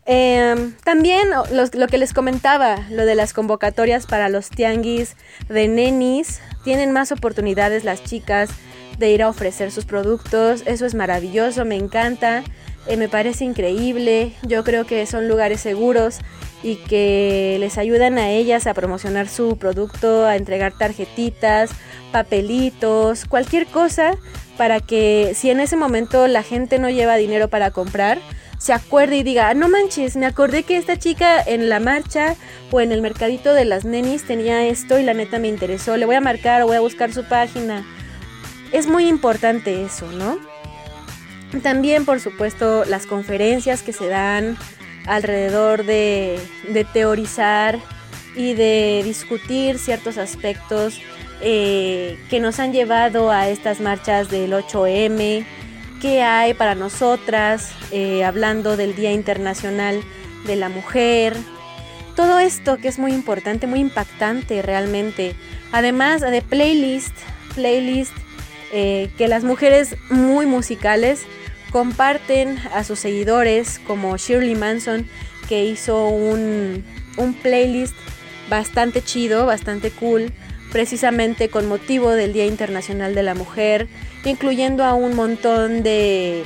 [0.06, 5.16] Eh, también lo que les comentaba, lo de las convocatorias para los tianguis
[5.48, 8.50] de nenis, tienen más oportunidades las chicas
[8.98, 12.42] de ir a ofrecer sus productos, eso es maravilloso, me encanta,
[12.86, 16.18] eh, me parece increíble, yo creo que son lugares seguros
[16.62, 21.70] y que les ayudan a ellas a promocionar su producto, a entregar tarjetitas,
[22.12, 24.16] papelitos, cualquier cosa
[24.56, 28.18] para que si en ese momento la gente no lleva dinero para comprar,
[28.58, 32.36] se acuerde y diga, "Ah, no manches, me acordé que esta chica en la marcha
[32.70, 36.04] o en el mercadito de las nenis tenía esto y la neta me interesó, le
[36.04, 37.86] voy a marcar o voy a buscar su página.
[38.70, 40.38] Es muy importante eso, ¿no?
[41.62, 44.58] También, por supuesto, las conferencias que se dan
[45.06, 47.78] alrededor de, de teorizar
[48.34, 51.00] y de discutir ciertos aspectos
[51.42, 55.44] eh, que nos han llevado a estas marchas del 8M,
[56.00, 60.02] qué hay para nosotras, eh, hablando del Día Internacional
[60.46, 61.34] de la Mujer,
[62.14, 65.34] todo esto que es muy importante, muy impactante realmente.
[65.72, 67.14] Además de playlist,
[67.54, 68.12] playlist
[68.72, 71.24] eh, que las mujeres muy musicales
[71.70, 75.08] comparten a sus seguidores, como Shirley Manson,
[75.48, 76.84] que hizo un,
[77.16, 77.94] un playlist
[78.48, 80.32] bastante chido, bastante cool,
[80.72, 83.88] precisamente con motivo del Día Internacional de la Mujer,
[84.24, 86.44] incluyendo a un montón de,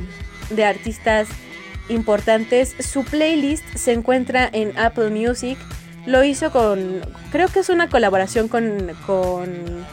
[0.51, 1.29] de artistas
[1.89, 2.75] importantes.
[2.79, 5.59] Su playlist se encuentra en Apple Music.
[6.07, 7.01] Lo hizo con,
[7.33, 9.87] creo que es una colaboración con, con,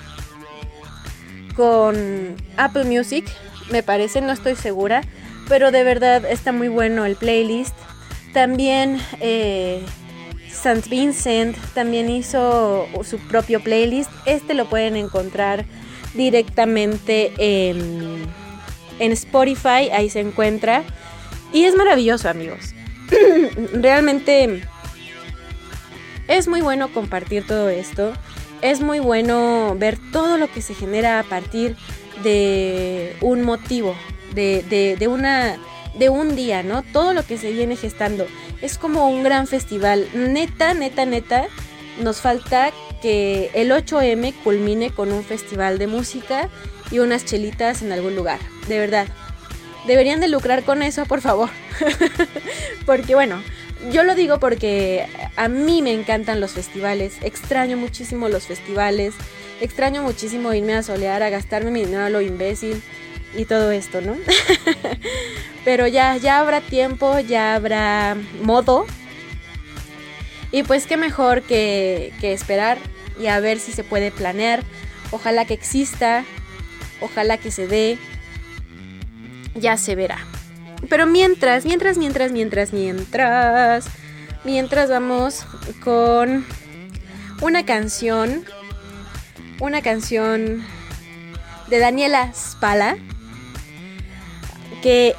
[1.56, 3.26] con Apple Music,
[3.72, 5.04] me parece, no estoy segura,
[5.48, 7.76] pero de verdad está muy bueno el playlist.
[8.34, 9.84] También eh,
[10.48, 10.90] St.
[10.90, 14.12] Vincent también hizo su propio playlist.
[14.26, 15.66] Este lo pueden encontrar
[16.14, 18.26] directamente en,
[19.00, 20.84] en Spotify, ahí se encuentra.
[21.54, 22.74] Y es maravilloso, amigos.
[23.74, 24.62] Realmente
[26.28, 28.14] es muy bueno compartir todo esto.
[28.62, 31.76] Es muy bueno ver todo lo que se genera a partir
[32.24, 33.96] de un motivo,
[34.34, 35.58] de, de, de una,
[35.94, 36.84] de un día, ¿no?
[36.84, 38.28] Todo lo que se viene gestando.
[38.62, 40.08] Es como un gran festival.
[40.14, 41.48] Neta, neta, neta.
[42.00, 42.72] Nos falta
[43.02, 46.50] que el 8M culmine con un festival de música
[46.92, 48.40] y unas chelitas en algún lugar.
[48.68, 49.08] De verdad.
[49.88, 51.50] Deberían de lucrar con eso, por favor.
[52.86, 53.42] porque bueno,
[53.92, 57.18] yo lo digo porque a mí me encantan los festivales.
[57.22, 59.16] Extraño muchísimo los festivales.
[59.60, 62.82] Extraño muchísimo irme a solear, a gastarme mi dinero a lo imbécil
[63.36, 64.16] y todo esto, ¿no?
[65.66, 68.86] Pero ya, ya habrá tiempo, ya habrá modo.
[70.52, 72.78] Y pues qué mejor que, que esperar
[73.20, 74.64] y a ver si se puede planear.
[75.12, 76.26] Ojalá que exista,
[77.00, 77.98] ojalá que se dé.
[79.56, 80.20] Ya se verá.
[80.90, 83.86] Pero mientras, mientras, mientras, mientras, mientras,
[84.44, 85.46] mientras vamos
[85.84, 86.46] con
[87.42, 88.46] una canción,
[89.60, 90.64] una canción
[91.70, 92.98] de Daniela Spala,
[94.82, 95.16] que,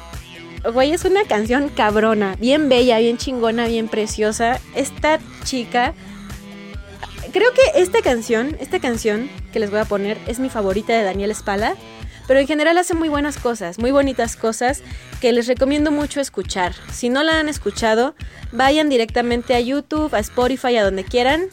[0.73, 4.59] güey, es una canción cabrona, bien bella, bien chingona, bien preciosa.
[4.75, 5.93] Esta chica,
[7.31, 11.03] creo que esta canción, esta canción que les voy a poner es mi favorita de
[11.03, 11.75] Daniela Spala.
[12.25, 14.81] Pero en general hace muy buenas cosas, muy bonitas cosas
[15.19, 16.73] que les recomiendo mucho escuchar.
[16.91, 18.15] Si no la han escuchado,
[18.53, 21.47] vayan directamente a YouTube, a Spotify, a donde quieran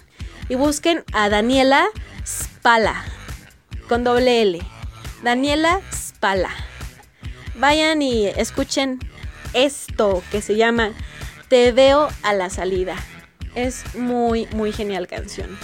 [0.49, 1.87] y busquen a Daniela
[2.25, 3.05] Spala
[3.89, 4.61] con doble L.
[5.25, 6.70] Daniela Spala
[7.61, 8.99] vayan y escuchen
[9.53, 10.93] esto que se llama
[11.49, 12.97] Te veo a la salida.
[13.55, 15.59] Es muy, muy genial canción.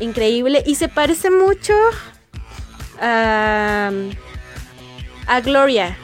[0.00, 0.62] Increíble.
[0.66, 1.74] Y se parece mucho
[3.00, 3.90] a,
[5.44, 5.96] Gloria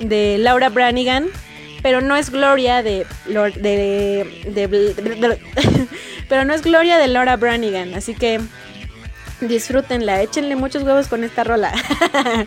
[0.00, 1.26] de Laura Branigan.
[1.82, 3.04] Pero no es Gloria de,
[6.28, 7.94] pero no es Gloria de Laura Branigan.
[7.94, 8.40] Así que
[9.40, 11.72] disfrútenla, échenle muchos huevos con esta rola.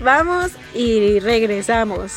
[0.00, 2.12] vamos y regresamos.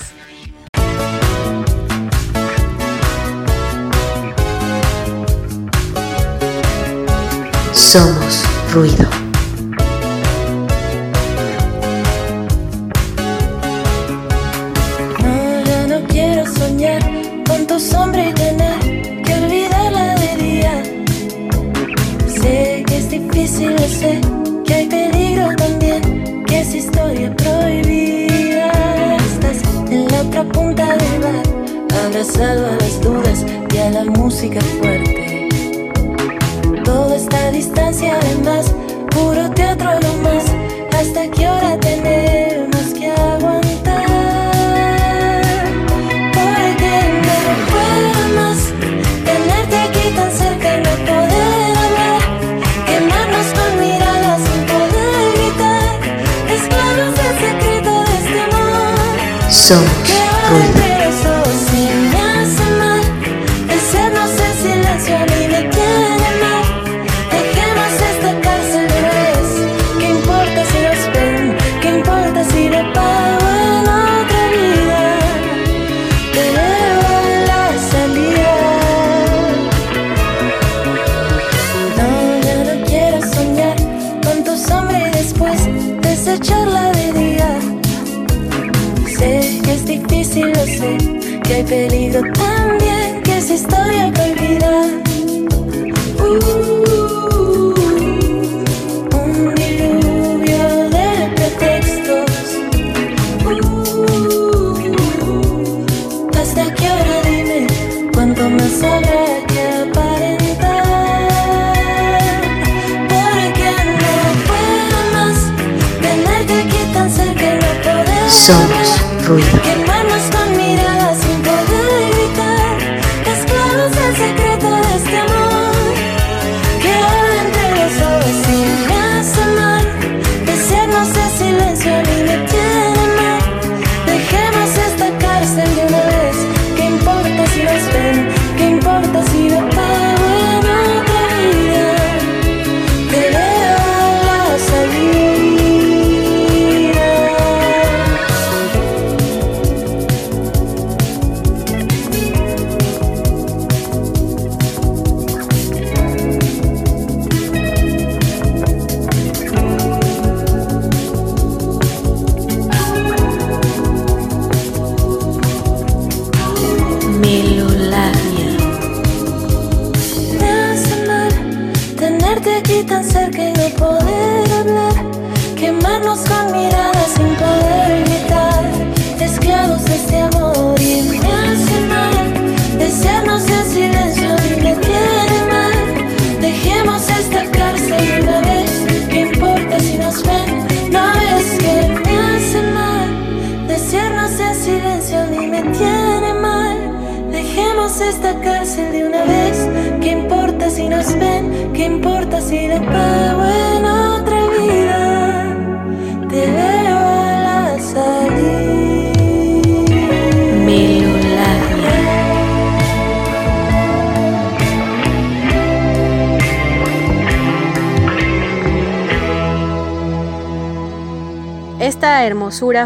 [7.73, 9.18] Somos ruido.
[59.69, 60.18] So.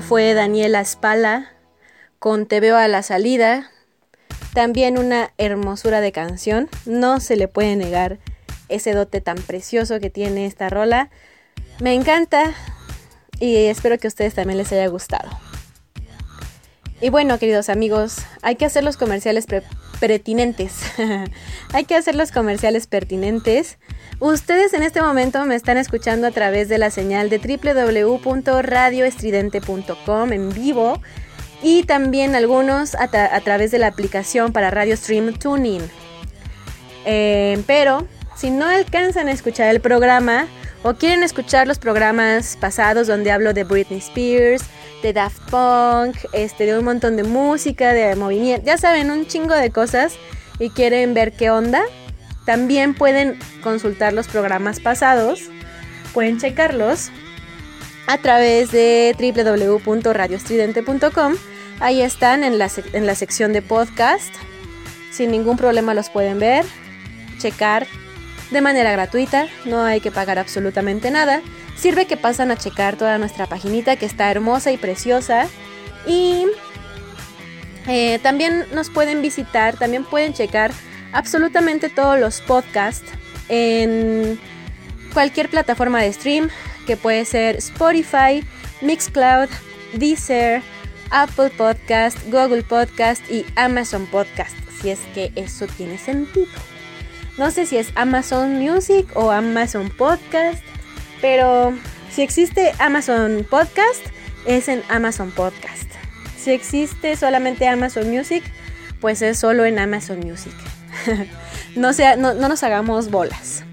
[0.01, 1.51] fue Daniela Espala
[2.19, 3.69] con Te veo a la salida.
[4.53, 6.69] También una hermosura de canción.
[6.85, 8.19] No se le puede negar
[8.69, 11.09] ese dote tan precioso que tiene esta rola.
[11.79, 12.53] Me encanta
[13.39, 15.29] y espero que a ustedes también les haya gustado.
[16.99, 19.63] Y bueno, queridos amigos, hay que hacer los comerciales pre
[20.03, 20.81] pertinentes.
[21.73, 23.77] Hay que hacer los comerciales pertinentes.
[24.19, 30.53] Ustedes en este momento me están escuchando a través de la señal de www.radioestridente.com en
[30.53, 31.01] vivo
[31.61, 33.07] y también algunos a,
[33.39, 35.83] través de la aplicación para Radio Stream Tuning.
[37.05, 38.05] Eh, pero
[38.35, 40.47] si no alcanzan a escuchar el programa
[40.83, 44.65] o quieren escuchar los programas pasados donde hablo de Britney Spears,
[45.03, 49.53] de Daft Punk, este, de un montón de música, de movimiento, ya saben, un chingo
[49.53, 50.15] de cosas
[50.57, 51.83] y quieren ver qué onda,
[52.45, 55.41] también pueden consultar los programas pasados,
[56.13, 57.11] pueden checarlos
[58.07, 61.35] a través de www.radiostridente.com.
[61.79, 64.33] Ahí están en la, en la sección de podcast.
[65.11, 66.65] Sin ningún problema los pueden ver,
[67.37, 67.85] checar
[68.51, 71.41] de manera gratuita, no hay que pagar absolutamente nada.
[71.83, 75.49] Sirve que pasan a checar toda nuestra paginita que está hermosa y preciosa.
[76.07, 76.45] Y
[77.89, 80.71] eh, también nos pueden visitar, también pueden checar
[81.11, 83.11] absolutamente todos los podcasts
[83.49, 84.39] en
[85.11, 86.49] cualquier plataforma de stream,
[86.87, 88.47] que puede ser Spotify,
[88.79, 89.49] Mixcloud,
[89.91, 90.61] Deezer,
[91.11, 96.47] Apple Podcast, Google Podcast y Amazon Podcast, si es que eso tiene sentido.
[97.37, 100.63] No sé si es Amazon Music o Amazon Podcast,
[101.23, 101.73] pero
[102.11, 104.05] si existe Amazon Podcast,
[104.45, 105.89] es en Amazon Podcast.
[106.37, 108.43] Si existe solamente Amazon Music,
[108.99, 110.51] pues es solo en Amazon Music.
[111.77, 113.63] no, sea, no, no nos hagamos bolas.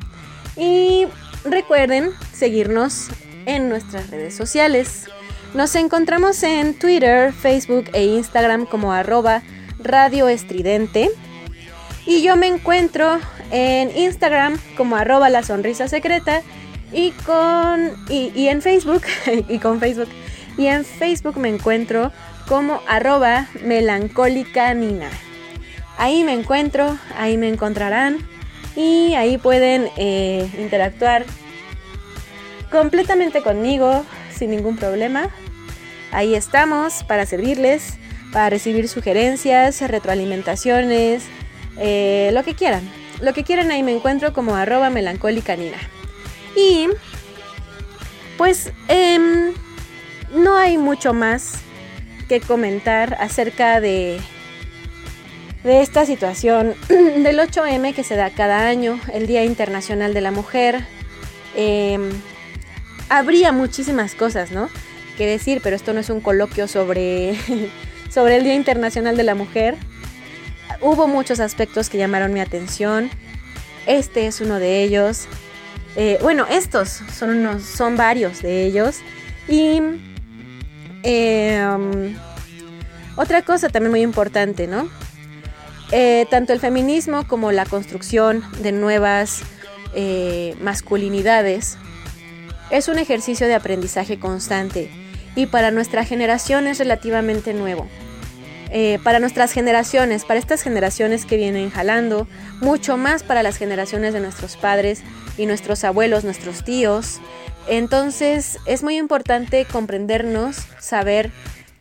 [0.57, 1.09] Y
[1.45, 3.09] recuerden seguirnos
[3.47, 5.07] en nuestras redes sociales.
[5.53, 9.43] Nos encontramos en Twitter, Facebook e Instagram como arroba
[9.81, 11.11] Radio Estridente.
[12.07, 13.19] Y yo me encuentro
[13.51, 16.43] en Instagram como arroba la sonrisa secreta
[16.93, 19.03] y con y, en Facebook
[19.49, 20.09] y con Facebook
[20.57, 22.13] y en Facebook me encuentro
[22.49, 25.09] como arroba melancólica nina.
[25.97, 28.19] Ahí me encuentro, ahí me encontrarán
[28.75, 31.25] y ahí pueden eh, interactuar
[32.71, 34.05] completamente conmigo
[34.35, 35.29] sin ningún problema.
[36.13, 37.99] Ahí estamos para servirles,
[38.33, 41.25] para recibir sugerencias, retroalimentaciones,
[41.79, 42.83] eh, lo que quieran.
[43.21, 45.79] Lo que quieran ahí me encuentro como arroba melancólica nina.
[46.57, 46.89] Y
[48.37, 49.53] pues em,
[50.35, 51.61] no hay mucho más
[52.29, 54.21] que comentar acerca de,
[55.65, 60.31] de esta situación del 8M que se da cada año, el Día Internacional de la
[60.31, 60.87] Mujer.
[61.57, 62.11] Em,
[63.09, 64.69] habría muchísimas cosas, ¿no?
[65.19, 67.37] Que decir, pero esto no es un coloquio sobre,
[68.11, 69.77] sobre el Día Internacional de la Mujer.
[70.81, 73.11] Hubo muchos aspectos que llamaron mi atención.
[73.87, 75.27] Este es uno de ellos.
[75.97, 78.99] Eh, bueno, estos son, unos, son varios de ellos.
[79.49, 80.01] Y um,
[83.17, 84.89] otra cosa también muy importante, ¿no?
[85.93, 89.43] Eh, tanto el feminismo como la construcción de nuevas
[89.95, 91.79] eh, masculinidades
[92.71, 94.89] es un ejercicio de aprendizaje constante
[95.35, 97.89] y para nuestra generación es relativamente nuevo.
[98.73, 102.29] Eh, para nuestras generaciones, para estas generaciones que vienen jalando,
[102.61, 105.03] mucho más para las generaciones de nuestros padres
[105.37, 107.21] y nuestros abuelos, nuestros tíos.
[107.67, 111.33] Entonces es muy importante comprendernos, saber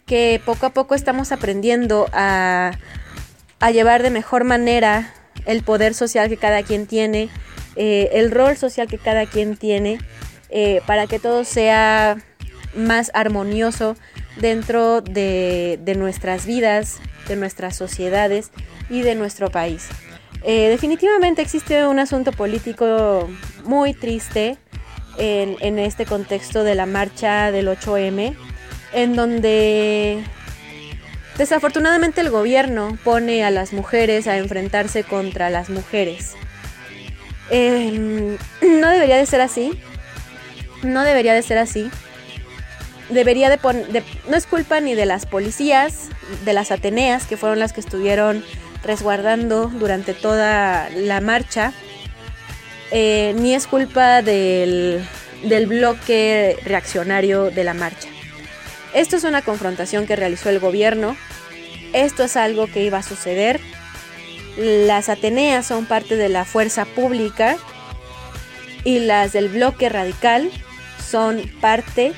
[0.08, 2.72] que poco a poco estamos aprendiendo a,
[3.72, 5.14] llevar de mejor manera
[5.46, 7.30] el poder social que cada quien tiene,
[7.76, 10.00] eh, el rol social que cada quien tiene,
[10.50, 12.18] eh, para que todo sea
[12.76, 13.96] más armonioso
[14.40, 18.52] dentro de, de nuestras vidas, de nuestras sociedades
[18.90, 19.90] y de nuestro país.
[20.44, 23.30] Eh, definitivamente existe un asunto político
[23.66, 24.58] muy triste
[25.18, 28.36] en, este contexto de la marcha del 8M,
[28.94, 30.24] en donde
[31.38, 36.36] desafortunadamente el gobierno pone a las mujeres a enfrentarse contra las mujeres.
[37.52, 39.78] Eh, no debería de ser así.
[40.84, 41.92] No debería de ser así.
[43.10, 44.04] Debería de poner...
[44.28, 46.10] no es culpa ni de las policías,
[46.46, 48.44] de las Ateneas, que fueron las que estuvieron
[48.84, 51.74] resguardando durante toda la marcha.
[52.92, 55.04] eh, ni es culpa del,
[55.44, 58.10] del bloque reaccionario de la marcha.
[58.94, 61.16] Esto es una confrontación que realizó el gobierno.
[61.94, 63.60] Esto es algo que iba a suceder.
[64.58, 67.58] Las Ateneas son parte de la fuerza pública
[68.84, 70.50] y las del bloque radical
[71.08, 72.14] son parte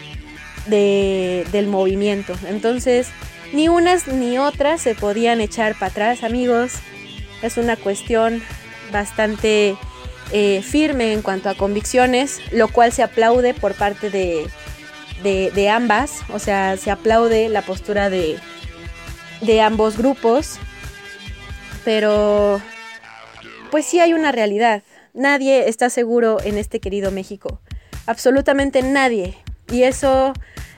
[0.67, 2.33] del movimiento.
[2.47, 3.07] Entonces,
[3.53, 6.73] ni unas ni otras se podían echar para atrás, amigos.
[7.41, 8.41] Es una cuestión
[8.91, 9.75] bastante
[10.31, 14.47] eh, firme en cuanto a convicciones, lo cual se aplaude por parte de,
[15.23, 16.19] de, de ambas.
[16.29, 18.37] O sea, se aplaude la postura de,
[19.41, 20.59] de ambos grupos.
[21.83, 22.61] Pero,
[23.71, 24.83] pues sí hay una realidad.
[25.13, 27.59] Nadie está seguro en este querido México.
[28.05, 29.35] Absolutamente nadie.
[29.71, 30.33] Y eso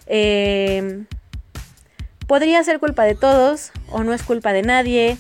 [0.08, 1.06] eh,
[2.28, 5.18] podría ser culpa de todos, o no es culpa de nadie,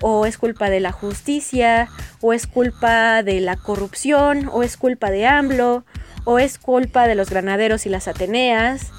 [0.00, 1.88] o es culpa de la justicia,
[2.20, 5.84] o es culpa de la corrupción, o es culpa de AMLO,
[6.24, 8.92] o es culpa de los granaderos y las Ateneas.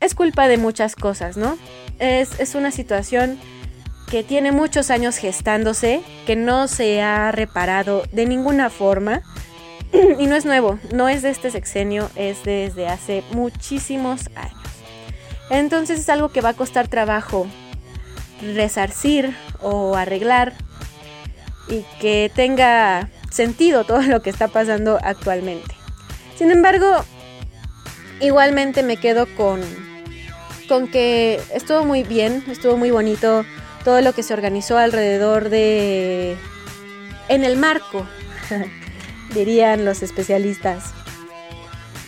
[0.00, 1.58] Es culpa de muchas cosas, ¿no?
[1.98, 3.38] Es, es una situación
[4.10, 9.22] que tiene muchos años gestándose, que no se ha reparado de ninguna forma.
[10.18, 14.56] y no es nuevo, no es de este sexenio, es desde hace muchísimos años.
[15.50, 17.46] Entonces es algo que va a costar trabajo
[18.42, 20.52] resarcir o arreglar
[21.68, 25.74] y que tenga sentido todo lo que está pasando actualmente.
[26.36, 27.04] Sin embargo,
[28.20, 29.60] igualmente me quedo con,
[30.68, 33.44] con que estuvo muy bien, estuvo muy bonito
[33.84, 36.36] todo lo que se organizó alrededor de...
[37.28, 38.06] en el marco,
[39.34, 40.92] dirían los especialistas,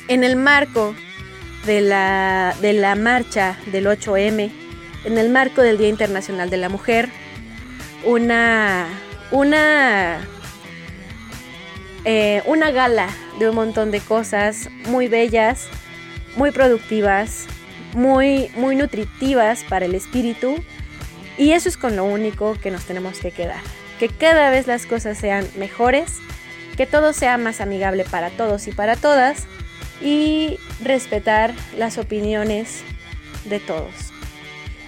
[0.08, 0.94] en el marco
[1.66, 4.50] de la, de la marcha del 8M,
[5.04, 7.10] en el marco del Día Internacional de la Mujer,
[8.04, 8.88] una,
[9.30, 10.20] una,
[12.04, 13.08] eh, una gala
[13.38, 15.68] de un montón de cosas muy bellas,
[16.36, 17.46] muy productivas,
[17.94, 20.56] muy, muy nutritivas para el espíritu.
[21.36, 23.60] Y eso es con lo único que nos tenemos que quedar.
[23.98, 26.18] Que cada vez las cosas sean mejores,
[26.78, 29.48] que todo sea más amigable para todos y para todas
[30.00, 32.84] y respetar las opiniones
[33.46, 34.12] de todos.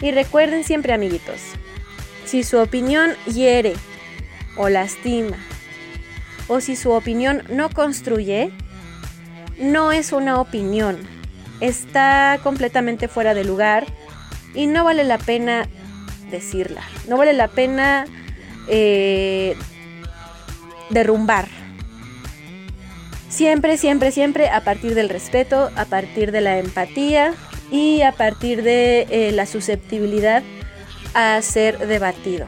[0.00, 1.40] Y recuerden siempre, amiguitos,
[2.24, 3.74] si su opinión hiere
[4.56, 5.36] o lastima,
[6.46, 8.52] o si su opinión no construye,
[9.58, 10.96] no es una opinión,
[11.60, 13.84] está completamente fuera de lugar
[14.54, 15.68] y no vale la pena
[16.30, 18.06] decirla, no vale la pena
[18.68, 19.56] eh,
[20.90, 21.59] derrumbar.
[23.40, 27.32] Siempre, siempre, siempre a partir del respeto, a partir de la empatía
[27.70, 30.42] y a partir de eh, la susceptibilidad
[31.14, 32.46] a ser debatido.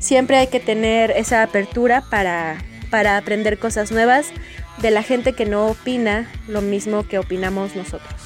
[0.00, 2.58] Siempre hay que tener esa apertura para,
[2.90, 4.32] para aprender cosas nuevas
[4.78, 8.20] de la gente que no opina lo mismo que opinamos nosotros.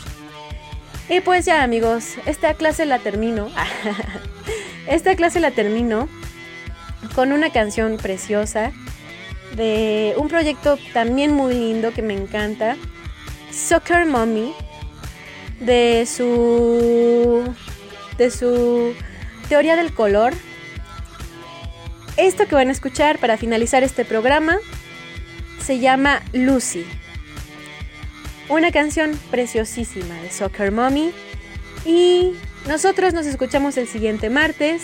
[1.10, 3.50] Y pues ya amigos, esta clase la termino.
[4.88, 6.08] esta clase la termino
[7.14, 8.72] con una canción preciosa
[9.56, 12.76] de un proyecto también muy lindo que me encanta,
[13.52, 14.52] Soccer Mommy,
[15.60, 17.44] de su
[18.18, 18.94] de su
[19.48, 20.34] teoría del color.
[22.16, 24.58] Esto que van a escuchar para finalizar este programa
[25.60, 26.84] se llama Lucy.
[28.48, 31.12] Una canción preciosísima de Soccer Mommy.
[31.84, 32.34] Y
[32.68, 34.82] nosotros nos escuchamos el siguiente martes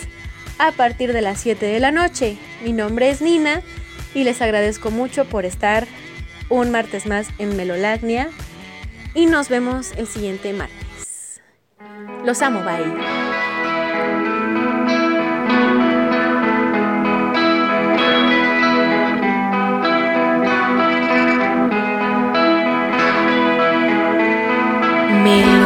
[0.57, 2.37] a partir de las 7 de la noche.
[2.63, 3.61] Mi nombre es Nina
[4.13, 5.87] y les agradezco mucho por estar
[6.49, 8.29] un martes más en Melolagnia.
[9.13, 11.41] Y nos vemos el siguiente martes.
[12.23, 12.85] Los amo, bye.
[25.23, 25.60] Melolagnia.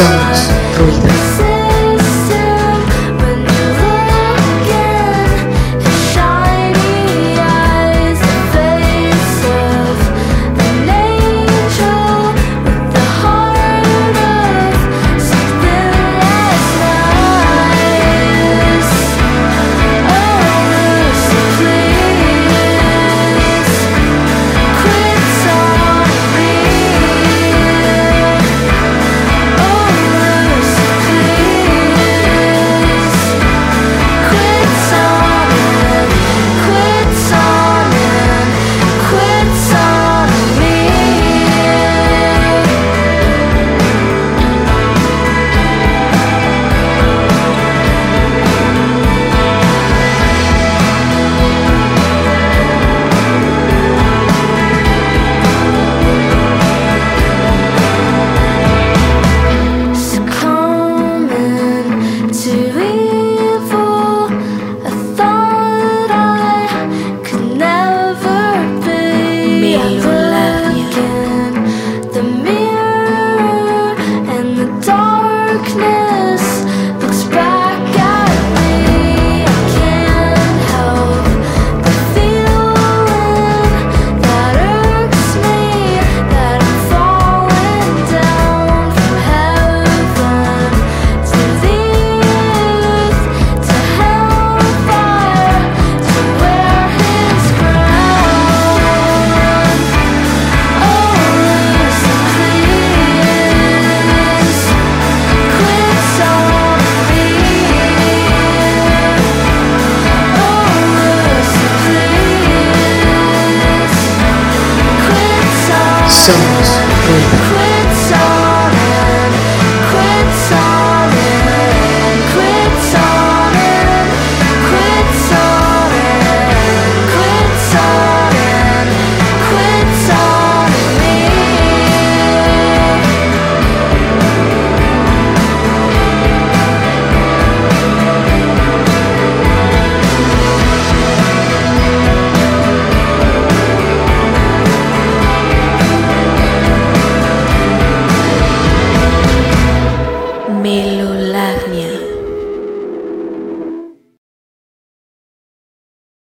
[0.00, 1.19] Somos ruido.